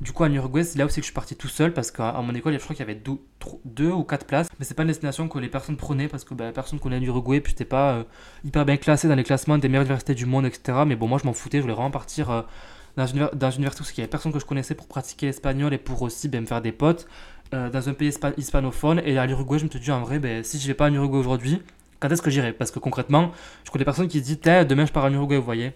du 0.00 0.12
coup 0.12 0.24
en 0.24 0.32
Uruguay. 0.32 0.64
C'est 0.64 0.78
là 0.78 0.86
aussi 0.86 0.96
que 0.96 1.02
je 1.02 1.06
suis 1.06 1.14
parti 1.14 1.36
tout 1.36 1.48
seul 1.48 1.72
parce 1.72 1.90
qu'à 1.90 2.12
mon 2.22 2.34
école, 2.34 2.54
je 2.54 2.58
crois 2.58 2.74
qu'il 2.74 2.86
y 2.86 2.90
avait 2.90 3.00
deux, 3.00 3.90
ou 3.90 4.04
quatre 4.04 4.26
places. 4.26 4.48
Mais 4.58 4.64
c'est 4.64 4.74
pas 4.74 4.82
une 4.82 4.88
destination 4.88 5.28
que 5.28 5.38
les 5.38 5.48
personnes 5.48 5.76
prenaient 5.76 6.08
parce 6.08 6.24
que 6.24 6.34
bah, 6.34 6.52
personne 6.52 6.78
connaît 6.78 7.00
l'Uruguay. 7.00 7.40
Puis 7.40 7.52
c'était 7.52 7.64
pas 7.64 8.04
hyper 8.44 8.64
bien 8.64 8.76
classé 8.76 9.08
dans 9.08 9.14
les 9.14 9.24
classements 9.24 9.58
des 9.58 9.68
meilleures 9.68 9.82
universités 9.82 10.14
du 10.14 10.26
monde, 10.26 10.46
etc. 10.46 10.80
Mais 10.86 10.96
bon, 10.96 11.08
moi, 11.08 11.18
je 11.20 11.26
m'en 11.26 11.32
foutais. 11.32 11.58
Je 11.58 11.62
voulais 11.62 11.74
vraiment 11.74 11.90
partir. 11.90 12.46
dans 12.96 13.06
une, 13.06 13.28
université 13.56 13.82
où 13.82 13.86
il 13.96 14.00
n'y 14.00 14.02
avait 14.02 14.10
personne 14.10 14.32
que 14.32 14.40
je 14.40 14.46
connaissais 14.46 14.74
pour 14.74 14.86
pratiquer 14.86 15.26
l'espagnol 15.26 15.72
et 15.72 15.78
pour 15.78 16.02
aussi 16.02 16.28
ben, 16.28 16.42
me 16.42 16.46
faire 16.46 16.62
des 16.62 16.72
potes 16.72 17.06
dans 17.52 17.88
un 17.88 17.92
pays 17.94 18.14
hispanophone. 18.38 19.02
Et 19.04 19.18
à 19.18 19.26
l'Uruguay, 19.26 19.58
je 19.58 19.64
me 19.64 19.70
suis 19.70 19.80
dit 19.80 19.90
en 19.90 20.00
vrai, 20.00 20.18
ben, 20.18 20.42
si 20.42 20.58
je 20.58 20.66
vais 20.66 20.74
pas 20.74 20.88
en 20.88 20.94
Uruguay 20.94 21.18
aujourd'hui, 21.18 21.62
quand 22.02 22.10
est-ce 22.10 22.22
que 22.22 22.30
j'irai? 22.30 22.52
Parce 22.52 22.70
que 22.70 22.80
concrètement, 22.80 23.30
je 23.64 23.70
connais 23.70 23.82
des 23.82 23.84
personnes 23.84 24.08
qui 24.08 24.18
se 24.18 24.24
disent 24.24 24.40
demain 24.40 24.84
je 24.84 24.92
pars 24.92 25.04
en 25.04 25.12
Uruguay, 25.12 25.36
vous 25.36 25.44
voyez. 25.44 25.72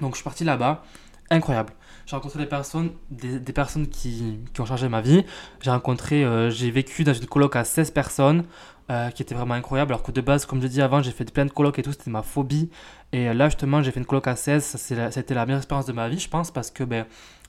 Donc 0.00 0.12
je 0.12 0.16
suis 0.16 0.24
parti 0.24 0.44
là-bas, 0.44 0.84
incroyable. 1.30 1.72
J'ai 2.06 2.16
rencontré 2.16 2.38
des 2.38 2.46
personnes, 2.46 2.90
des, 3.10 3.52
personnes 3.52 3.86
qui, 3.86 4.38
ont 4.58 4.64
changé 4.64 4.88
ma 4.88 5.00
vie. 5.00 5.24
J'ai 5.60 5.70
rencontré, 5.70 6.24
euh, 6.24 6.50
j'ai 6.50 6.70
vécu 6.70 7.04
dans 7.04 7.12
une 7.12 7.26
coloc 7.26 7.56
à 7.56 7.64
16 7.64 7.90
personnes, 7.90 8.44
euh, 8.90 9.10
qui 9.10 9.22
était 9.22 9.34
vraiment 9.34 9.54
incroyable. 9.54 9.92
Alors 9.92 10.02
que 10.02 10.12
de 10.12 10.22
base, 10.22 10.46
comme 10.46 10.62
je 10.62 10.66
dis 10.66 10.80
avant, 10.80 11.02
j'ai 11.02 11.10
fait 11.10 11.30
plein 11.30 11.44
de 11.44 11.50
colocs 11.50 11.78
et 11.78 11.82
tout, 11.82 11.92
c'était 11.92 12.10
ma 12.10 12.22
phobie. 12.22 12.70
Et 13.12 13.32
là, 13.34 13.48
justement, 13.48 13.82
j'ai 13.82 13.90
fait 13.90 14.00
une 14.00 14.06
coloc 14.06 14.26
à 14.26 14.36
16, 14.36 14.64
ça, 14.64 15.10
c'était 15.10 15.34
la 15.34 15.44
meilleure 15.44 15.60
expérience 15.60 15.84
de 15.84 15.92
ma 15.92 16.08
vie, 16.08 16.18
je 16.18 16.28
pense, 16.28 16.50
parce 16.50 16.70
que 16.70 16.84
ben, 16.84 17.04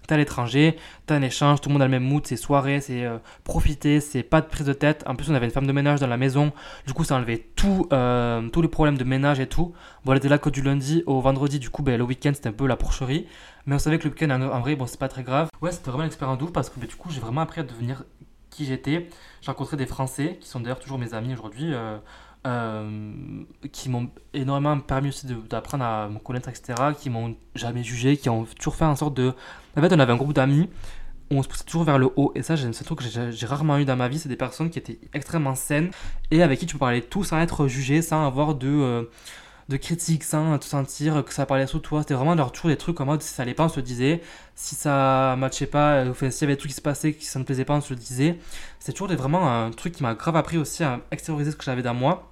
t'es 0.10 0.16
à 0.16 0.18
l'étranger, 0.18 0.76
t'as 1.06 1.16
un 1.16 1.22
échange, 1.22 1.62
tout 1.62 1.70
le 1.70 1.74
monde 1.74 1.84
a 1.84 1.86
le 1.86 1.92
même 1.92 2.04
mood, 2.04 2.26
c'est 2.26 2.36
soirée, 2.36 2.82
c'est 2.82 3.06
euh, 3.06 3.20
profiter, 3.44 4.02
c'est 4.02 4.24
pas 4.24 4.42
de 4.42 4.48
prise 4.48 4.66
de 4.66 4.74
tête. 4.74 5.04
En 5.06 5.16
plus, 5.16 5.30
on 5.30 5.36
avait 5.36 5.46
une 5.46 5.52
femme 5.52 5.68
de 5.68 5.72
ménage 5.72 6.00
dans 6.00 6.08
la 6.08 6.18
maison, 6.18 6.52
du 6.88 6.94
coup, 6.94 7.04
ça 7.04 7.16
enlevait 7.16 7.46
euh, 7.94 8.50
tous 8.50 8.62
les 8.62 8.68
problèmes 8.68 8.98
de 8.98 9.04
ménage 9.04 9.40
et 9.40 9.48
tout. 9.48 9.74
Bon, 10.04 10.14
elle 10.14 10.30
là 10.30 10.38
que 10.40 10.50
du 10.50 10.62
lundi 10.62 11.04
au 11.06 11.22
vendredi, 11.22 11.60
du 11.60 11.70
coup, 11.70 11.84
ben, 11.84 11.98
le 11.98 12.04
week-end, 12.04 12.32
c'était 12.34 12.50
un 12.50 12.54
peu 12.54 12.68
la 12.68 12.76
porcherie. 12.76 13.28
Mais 13.66 13.76
on 13.76 13.80
savait 13.80 14.00
que 14.00 14.06
le 14.06 14.10
week-end, 14.10 14.32
en 14.32 14.60
vrai, 14.60 14.76
bon, 14.76 14.88
c'est 14.88 15.00
pas 15.00 15.10
très 15.10 15.24
grave. 15.24 15.50
Ouais, 15.62 15.72
c'était 15.72 15.92
vraiment 15.92 16.04
une 16.04 16.08
expérience 16.08 16.40
douce 16.40 16.52
parce 16.52 16.70
que 16.70 16.80
ben, 16.80 16.88
du 16.88 16.96
coup, 16.96 17.12
j'ai 17.12 17.20
vraiment 17.20 17.42
appris 17.42 17.62
à 17.62 17.64
devenir 17.64 18.04
qui 18.50 18.66
j'étais. 18.66 19.10
J'ai 19.42 19.52
rencontré 19.52 19.78
des 19.78 19.86
Français 19.86 20.38
qui 20.42 20.48
sont 20.48 20.60
d'ailleurs 20.60 20.80
toujours 20.80 20.98
mes 20.98 21.14
amis 21.14 21.34
aujourd'hui. 21.34 21.74
Euh, 21.74 21.98
euh, 22.48 23.44
qui 23.72 23.90
m'ont 23.90 24.10
énormément 24.34 24.80
permis 24.80 25.10
aussi 25.10 25.28
d'apprendre 25.50 25.84
à 25.84 26.08
me 26.08 26.20
connaître, 26.20 26.50
etc., 26.50 26.74
qui 26.98 27.10
m'ont 27.10 27.36
jamais 27.56 27.84
jugé, 27.84 28.18
qui 28.18 28.30
ont 28.30 28.46
toujours 28.58 28.76
fait 28.76 28.86
en 28.86 28.96
sorte 28.96 29.14
de... 29.14 29.34
En 29.78 29.82
fait, 29.82 29.94
on 29.94 30.00
avait 30.00 30.14
un 30.14 30.18
groupe 30.18 30.34
d'amis 30.34 30.70
où 31.32 31.36
on 31.36 31.44
se 31.44 31.48
poussait 31.48 31.66
toujours 31.66 31.84
vers 31.84 32.00
le 32.00 32.10
haut, 32.16 32.32
et 32.36 32.42
ça, 32.42 32.58
c'est 32.58 32.66
un 32.66 32.72
truc 32.72 33.00
que 33.00 33.32
j'ai 33.32 33.46
rarement 33.46 33.78
eu 33.78 33.86
dans 33.86 33.96
ma 33.96 34.08
vie, 34.08 34.18
c'est 34.18 34.30
des 34.30 34.36
personnes 34.36 34.70
qui 34.70 34.80
étaient 34.80 35.00
extrêmement 35.14 35.54
saines, 35.54 35.92
et 36.32 36.42
avec 36.42 36.60
qui 36.60 36.66
tu 36.66 36.74
peux 36.74 36.80
parler 36.80 37.02
tout 37.02 37.24
sans 37.24 37.40
être 37.40 37.68
jugé, 37.68 38.02
sans 38.02 38.26
avoir 38.26 38.56
de... 38.56 38.68
Euh, 38.68 39.04
de 39.70 39.78
critiques 39.78 40.24
sans 40.24 40.58
te 40.58 40.66
sentir 40.66 41.24
que 41.24 41.32
ça 41.32 41.46
parlait 41.46 41.68
sous 41.68 41.80
toi. 41.80 42.02
C'était 42.02 42.16
vraiment 42.16 42.34
leur 42.34 42.52
toujours 42.52 42.72
des 42.72 42.78
trucs 42.78 43.00
en 43.00 43.06
mode 43.06 43.22
si 43.22 43.32
ça 43.32 43.44
allait 43.44 43.54
pas, 43.54 43.66
on 43.66 43.70
se 43.70 43.80
disait. 43.80 44.22
Si 44.56 44.74
ça 44.76 45.36
matchait 45.38 45.68
pas, 45.68 46.06
enfin, 46.10 46.32
s'il 46.32 46.42
y 46.42 46.44
avait 46.46 46.54
des 46.56 46.58
trucs 46.58 46.72
qui 46.72 46.76
se 46.76 46.82
passaient, 46.82 47.14
qui 47.14 47.26
ça 47.26 47.38
ne 47.38 47.44
plaisait 47.44 47.66
pas, 47.66 47.76
on 47.76 47.82
se 47.82 47.94
le 47.94 48.00
disait. 48.00 48.40
C'est 48.80 48.94
toujours 48.94 49.16
vraiment 49.16 49.48
un 49.48 49.70
truc 49.72 49.94
qui 49.94 50.04
m'a 50.04 50.16
grave 50.16 50.36
appris 50.36 50.58
aussi 50.58 50.84
à 50.84 51.02
extérioriser 51.12 51.52
ce 51.52 51.56
que 51.56 51.64
j'avais 51.64 51.84
dans 51.84 51.94
moi. 51.94 52.29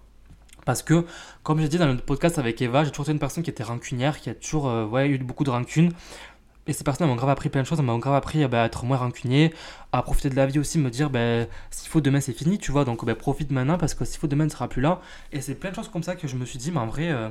Parce 0.68 0.84
que, 0.84 1.06
comme 1.44 1.62
j'ai 1.62 1.70
dit 1.70 1.78
dans 1.78 1.88
le 1.88 1.96
podcast 1.96 2.40
avec 2.40 2.62
Eva, 2.62 2.84
j'ai 2.84 2.92
toujours 2.92 3.06
été 3.06 3.14
une 3.14 3.20
personne 3.20 3.42
qui 3.42 3.50
était 3.50 3.64
rancunière, 3.64 4.20
qui 4.20 4.30
a 4.30 4.34
toujours 4.34 4.68
euh, 4.68 4.86
ouais, 4.86 5.08
eu 5.08 5.18
beaucoup 5.18 5.46
de 5.46 5.50
rancune. 5.50 5.94
Et 6.68 6.74
ces 6.74 6.84
personnes 6.84 7.08
m'ont 7.08 7.16
grave 7.16 7.30
appris 7.30 7.48
plein 7.48 7.62
de 7.62 7.66
choses, 7.66 7.80
m'ont 7.80 7.98
grave 8.00 8.16
appris 8.16 8.46
bah, 8.48 8.64
à 8.64 8.66
être 8.66 8.84
moins 8.84 8.98
rancunier, 8.98 9.54
à 9.94 10.02
profiter 10.02 10.30
de 10.30 10.36
la 10.36 10.46
vie 10.46 10.60
aussi, 10.60 10.78
me 10.78 10.90
dire 10.90 11.10
bah, 11.10 11.46
s'il 11.72 11.88
faut 11.88 12.02
demain 12.02 12.20
c'est 12.20 12.34
fini, 12.34 12.58
tu 12.58 12.74
vois, 12.74 12.84
donc 12.84 13.06
bah, 13.06 13.16
profite 13.16 13.50
maintenant 13.50 13.78
parce 13.78 13.94
que 13.94 14.04
s'il 14.04 14.20
faut 14.20 14.28
demain 14.28 14.44
ne 14.44 14.50
sera 14.50 14.68
plus 14.68 14.82
là. 14.82 15.00
Et 15.32 15.40
c'est 15.40 15.56
plein 15.56 15.70
de 15.70 15.76
choses 15.76 15.88
comme 15.88 16.04
ça 16.04 16.18
que 16.18 16.28
je 16.28 16.36
me 16.36 16.44
suis 16.44 16.60
dit, 16.60 16.70
mais 16.70 16.80
en 16.80 16.88
vrai, 16.88 17.12
euh, 17.12 17.30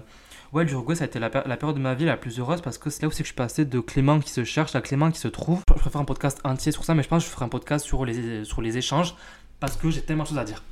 ouais, 0.54 0.64
l'Uruguay 0.64 0.94
ça 0.94 1.04
a 1.04 1.06
été 1.06 1.18
la, 1.18 1.28
période 1.28 1.76
de 1.76 1.82
ma 1.82 1.92
vie 1.92 2.06
la 2.06 2.16
plus 2.16 2.38
heureuse 2.38 2.62
parce 2.62 2.78
que 2.78 2.88
c'est 2.88 3.02
là 3.02 3.08
aussi 3.08 3.18
que 3.18 3.24
je 3.24 3.32
suis 3.32 3.36
passé 3.36 3.66
de 3.66 3.80
Clément 3.80 4.18
qui 4.18 4.30
se 4.30 4.44
cherche 4.44 4.74
à 4.74 4.80
Clément 4.80 5.10
qui 5.10 5.20
se 5.20 5.28
trouve. 5.28 5.60
Je 5.68 5.78
préfère 5.78 6.00
un 6.00 6.06
podcast 6.06 6.40
entier 6.42 6.72
sur 6.72 6.84
ça, 6.86 6.94
mais 6.94 7.02
je 7.02 7.08
pense 7.08 7.22
que 7.22 7.28
je 7.28 7.34
ferai 7.34 7.44
un 7.44 7.50
podcast 7.50 7.84
sur 7.84 8.06
les, 8.06 8.46
sur 8.46 8.62
les 8.62 8.78
échanges 8.78 9.14
parce 9.60 9.76
que 9.76 9.90
j'ai 9.90 10.02
tellement 10.02 10.24
de 10.24 10.28
choses 10.28 10.38
à 10.38 10.44
dire. 10.44 10.62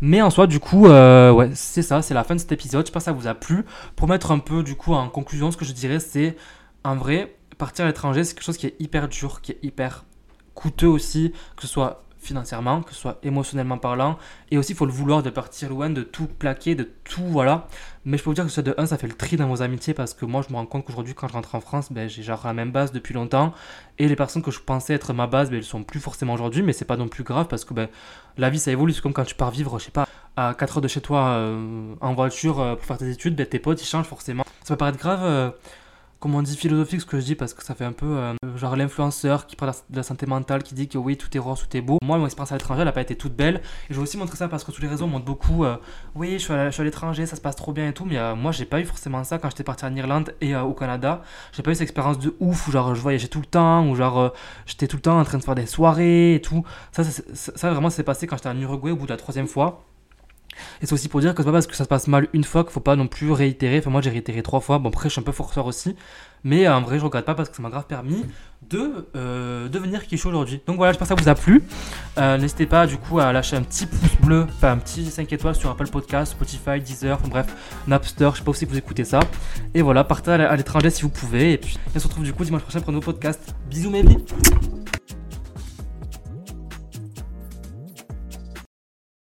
Mais 0.00 0.20
en 0.20 0.30
soi, 0.30 0.46
du 0.46 0.60
coup, 0.60 0.86
euh, 0.86 1.30
ouais, 1.30 1.50
c'est 1.54 1.82
ça, 1.82 2.02
c'est 2.02 2.14
la 2.14 2.24
fin 2.24 2.34
de 2.34 2.40
cet 2.40 2.52
épisode. 2.52 2.86
Je 2.86 2.92
pense 2.92 3.02
que 3.02 3.04
ça 3.04 3.12
vous 3.12 3.26
a 3.26 3.34
plu. 3.34 3.64
Pour 3.96 4.08
mettre 4.08 4.30
un 4.30 4.38
peu, 4.38 4.62
du 4.62 4.74
coup, 4.74 4.94
en 4.94 5.08
conclusion, 5.08 5.50
ce 5.50 5.56
que 5.56 5.64
je 5.64 5.72
dirais, 5.72 6.00
c'est 6.00 6.36
en 6.84 6.96
vrai, 6.96 7.36
partir 7.58 7.84
à 7.84 7.88
l'étranger, 7.88 8.24
c'est 8.24 8.34
quelque 8.34 8.44
chose 8.44 8.56
qui 8.56 8.66
est 8.66 8.76
hyper 8.80 9.08
dur, 9.08 9.40
qui 9.40 9.52
est 9.52 9.58
hyper 9.62 10.04
coûteux 10.54 10.88
aussi, 10.88 11.32
que 11.56 11.62
ce 11.62 11.68
soit 11.68 12.04
financièrement, 12.22 12.82
que 12.82 12.94
ce 12.94 13.00
soit 13.00 13.18
émotionnellement 13.22 13.78
parlant. 13.78 14.16
Et 14.50 14.58
aussi, 14.58 14.72
il 14.72 14.76
faut 14.76 14.86
le 14.86 14.92
vouloir 14.92 15.22
de 15.22 15.30
partir 15.30 15.68
loin, 15.68 15.90
de 15.90 16.02
tout 16.02 16.26
plaquer, 16.26 16.74
de 16.74 16.88
tout, 17.04 17.24
voilà. 17.24 17.66
Mais 18.04 18.16
je 18.16 18.22
peux 18.22 18.30
vous 18.30 18.34
dire 18.34 18.44
que 18.44 18.50
ça, 18.50 18.62
de 18.62 18.74
un, 18.78 18.86
ça 18.86 18.96
fait 18.96 19.06
le 19.06 19.14
tri 19.14 19.36
dans 19.36 19.48
vos 19.48 19.62
amitiés 19.62 19.94
parce 19.94 20.14
que 20.14 20.24
moi, 20.24 20.42
je 20.46 20.52
me 20.52 20.58
rends 20.58 20.66
compte 20.66 20.84
qu'aujourd'hui, 20.84 21.14
quand 21.14 21.28
je 21.28 21.32
rentre 21.32 21.54
en 21.54 21.60
France, 21.60 21.92
ben, 21.92 22.08
j'ai 22.08 22.22
genre 22.22 22.42
la 22.44 22.52
même 22.52 22.70
base 22.70 22.92
depuis 22.92 23.14
longtemps. 23.14 23.52
Et 23.98 24.08
les 24.08 24.16
personnes 24.16 24.42
que 24.42 24.50
je 24.50 24.60
pensais 24.60 24.94
être 24.94 25.12
ma 25.12 25.26
base, 25.26 25.50
ben, 25.50 25.56
elles 25.56 25.64
sont 25.64 25.82
plus 25.82 26.00
forcément 26.00 26.34
aujourd'hui, 26.34 26.62
mais 26.62 26.72
c'est 26.72 26.84
pas 26.84 26.96
non 26.96 27.08
plus 27.08 27.24
grave 27.24 27.46
parce 27.48 27.64
que 27.64 27.74
ben, 27.74 27.88
la 28.38 28.50
vie, 28.50 28.58
ça 28.58 28.70
évolue. 28.70 28.92
C'est 28.92 29.02
comme 29.02 29.12
quand 29.12 29.24
tu 29.24 29.34
pars 29.34 29.50
vivre, 29.50 29.78
je 29.78 29.86
sais 29.86 29.90
pas, 29.90 30.06
à 30.36 30.54
4 30.54 30.76
heures 30.76 30.82
de 30.82 30.88
chez 30.88 31.00
toi 31.00 31.28
euh, 31.28 31.94
en 32.00 32.14
voiture 32.14 32.60
euh, 32.60 32.76
pour 32.76 32.84
faire 32.84 32.98
tes 32.98 33.10
études, 33.10 33.34
ben, 33.34 33.46
tes 33.46 33.58
potes, 33.58 33.82
ils 33.82 33.86
changent 33.86 34.06
forcément. 34.06 34.44
Ça 34.62 34.74
peut 34.74 34.78
paraître 34.78 34.98
grave. 34.98 35.20
Euh, 35.22 35.50
comment 36.22 36.38
on 36.38 36.42
dit 36.42 36.56
philosophique 36.56 37.00
ce 37.00 37.06
que 37.06 37.18
je 37.18 37.24
dis 37.24 37.34
parce 37.34 37.52
que 37.52 37.64
ça 37.64 37.74
fait 37.74 37.84
un 37.84 37.90
peu 37.90 38.06
euh, 38.06 38.34
genre 38.56 38.76
l'influenceur 38.76 39.48
qui 39.48 39.56
parle 39.56 39.72
de 39.90 39.96
la 39.96 40.04
santé 40.04 40.24
mentale 40.24 40.62
qui 40.62 40.72
dit 40.72 40.86
que 40.86 40.96
oui 40.96 41.16
tout 41.16 41.36
est 41.36 41.40
rose 41.40 41.66
tout 41.68 41.76
est 41.76 41.80
beau. 41.80 41.98
Moi 42.00 42.16
mon 42.16 42.26
expérience 42.26 42.52
à 42.52 42.54
l'étranger 42.54 42.82
elle 42.82 42.86
n'a 42.86 42.92
pas 42.92 43.00
été 43.00 43.16
toute 43.16 43.34
belle. 43.34 43.56
Et 43.90 43.92
je 43.92 43.96
vais 43.96 44.02
aussi 44.02 44.16
montrer 44.16 44.36
ça 44.36 44.46
parce 44.46 44.62
que 44.62 44.70
tous 44.70 44.80
les 44.80 44.86
réseaux 44.86 45.08
montrent 45.08 45.24
beaucoup 45.24 45.64
euh, 45.64 45.76
oui 46.14 46.34
je 46.34 46.44
suis 46.44 46.52
à, 46.52 46.84
l'étranger 46.84 47.26
ça 47.26 47.34
se 47.34 47.40
passe 47.40 47.56
trop 47.56 47.72
bien 47.72 47.88
et 47.88 47.92
tout. 47.92 48.04
Mais 48.04 48.18
euh, 48.18 48.36
moi 48.36 48.52
j'ai 48.52 48.66
pas 48.66 48.78
eu 48.78 48.84
forcément 48.84 49.24
ça 49.24 49.38
quand 49.38 49.50
j'étais 49.50 49.64
parti 49.64 49.84
en 49.84 49.96
Irlande 49.96 50.32
et 50.40 50.54
au 50.54 50.74
Canada. 50.74 51.22
J'ai 51.52 51.64
pas 51.64 51.72
eu 51.72 51.74
cette 51.74 51.82
expérience 51.82 52.20
de 52.20 52.36
ouf 52.38 52.68
où 52.68 52.70
genre 52.70 52.94
je 52.94 53.00
voyageais 53.00 53.26
tout 53.26 53.40
le 53.40 53.46
temps 53.46 53.84
ou 53.88 53.96
genre 53.96 54.32
j'étais 54.64 54.86
tout 54.86 54.96
le 54.96 55.02
temps 55.02 55.18
en 55.18 55.24
train 55.24 55.38
de 55.38 55.42
faire 55.42 55.56
des 55.56 55.66
soirées 55.66 56.36
et 56.36 56.40
tout. 56.40 56.64
Ça 56.92 57.02
ça, 57.02 57.22
ça 57.34 57.70
vraiment 57.72 57.90
s'est 57.90 58.04
passé 58.04 58.28
quand 58.28 58.36
j'étais 58.36 58.48
en 58.48 58.60
Uruguay 58.60 58.92
au 58.92 58.96
bout 58.96 59.06
de 59.06 59.12
la 59.12 59.16
troisième 59.16 59.48
fois 59.48 59.84
et 60.80 60.86
c'est 60.86 60.92
aussi 60.92 61.08
pour 61.08 61.20
dire 61.20 61.34
que 61.34 61.42
c'est 61.42 61.46
pas 61.46 61.52
parce 61.52 61.66
que 61.66 61.76
ça 61.76 61.84
se 61.84 61.88
passe 61.88 62.08
mal 62.08 62.28
une 62.32 62.44
fois 62.44 62.64
qu'il 62.64 62.72
faut 62.72 62.80
pas 62.80 62.96
non 62.96 63.06
plus 63.06 63.30
réitérer. 63.32 63.78
Enfin, 63.78 63.90
moi 63.90 64.00
j'ai 64.00 64.10
réitéré 64.10 64.42
trois 64.42 64.60
fois. 64.60 64.78
Bon, 64.78 64.88
après, 64.88 65.08
je 65.08 65.12
suis 65.12 65.20
un 65.20 65.24
peu 65.24 65.32
forceur 65.32 65.66
aussi. 65.66 65.96
Mais 66.44 66.68
en 66.68 66.82
vrai, 66.82 66.98
je 66.98 67.04
regrette 67.04 67.24
pas 67.24 67.34
parce 67.34 67.48
que 67.48 67.56
ça 67.56 67.62
m'a 67.62 67.70
grave 67.70 67.86
permis 67.86 68.24
de 68.68 69.06
euh, 69.16 69.68
devenir 69.68 70.06
qui 70.06 70.16
je 70.16 70.20
suis 70.20 70.28
aujourd'hui. 70.28 70.60
Donc 70.66 70.76
voilà, 70.76 70.92
j'espère 70.92 71.06
que 71.06 71.14
ça 71.14 71.22
vous 71.22 71.28
a 71.28 71.34
plu. 71.34 71.62
Euh, 72.18 72.36
n'hésitez 72.36 72.66
pas 72.66 72.86
du 72.86 72.96
coup 72.96 73.20
à 73.20 73.32
lâcher 73.32 73.56
un 73.56 73.62
petit 73.62 73.86
pouce 73.86 74.16
bleu, 74.20 74.46
enfin 74.48 74.72
un 74.72 74.78
petit 74.78 75.06
5 75.06 75.32
étoiles 75.32 75.54
sur 75.54 75.70
Apple 75.70 75.88
Podcast, 75.88 76.32
Spotify, 76.32 76.80
Deezer, 76.80 77.16
enfin 77.16 77.28
bref, 77.28 77.46
Napster. 77.86 78.30
Je 78.32 78.38
sais 78.38 78.44
pas 78.44 78.52
que 78.52 78.66
vous 78.66 78.78
écoutez 78.78 79.04
ça. 79.04 79.20
Et 79.74 79.82
voilà, 79.82 80.02
partez 80.04 80.32
à 80.32 80.56
l'étranger 80.56 80.90
si 80.90 81.02
vous 81.02 81.10
pouvez. 81.10 81.52
Et 81.52 81.58
puis, 81.58 81.78
on 81.94 81.98
se 81.98 82.08
retrouve 82.08 82.24
du 82.24 82.32
coup 82.32 82.44
dimanche 82.44 82.62
prochain 82.62 82.80
pour 82.80 82.90
un 82.90 82.94
nouveau 82.94 83.12
podcast. 83.12 83.54
Bisous, 83.68 83.90
mes. 83.90 84.02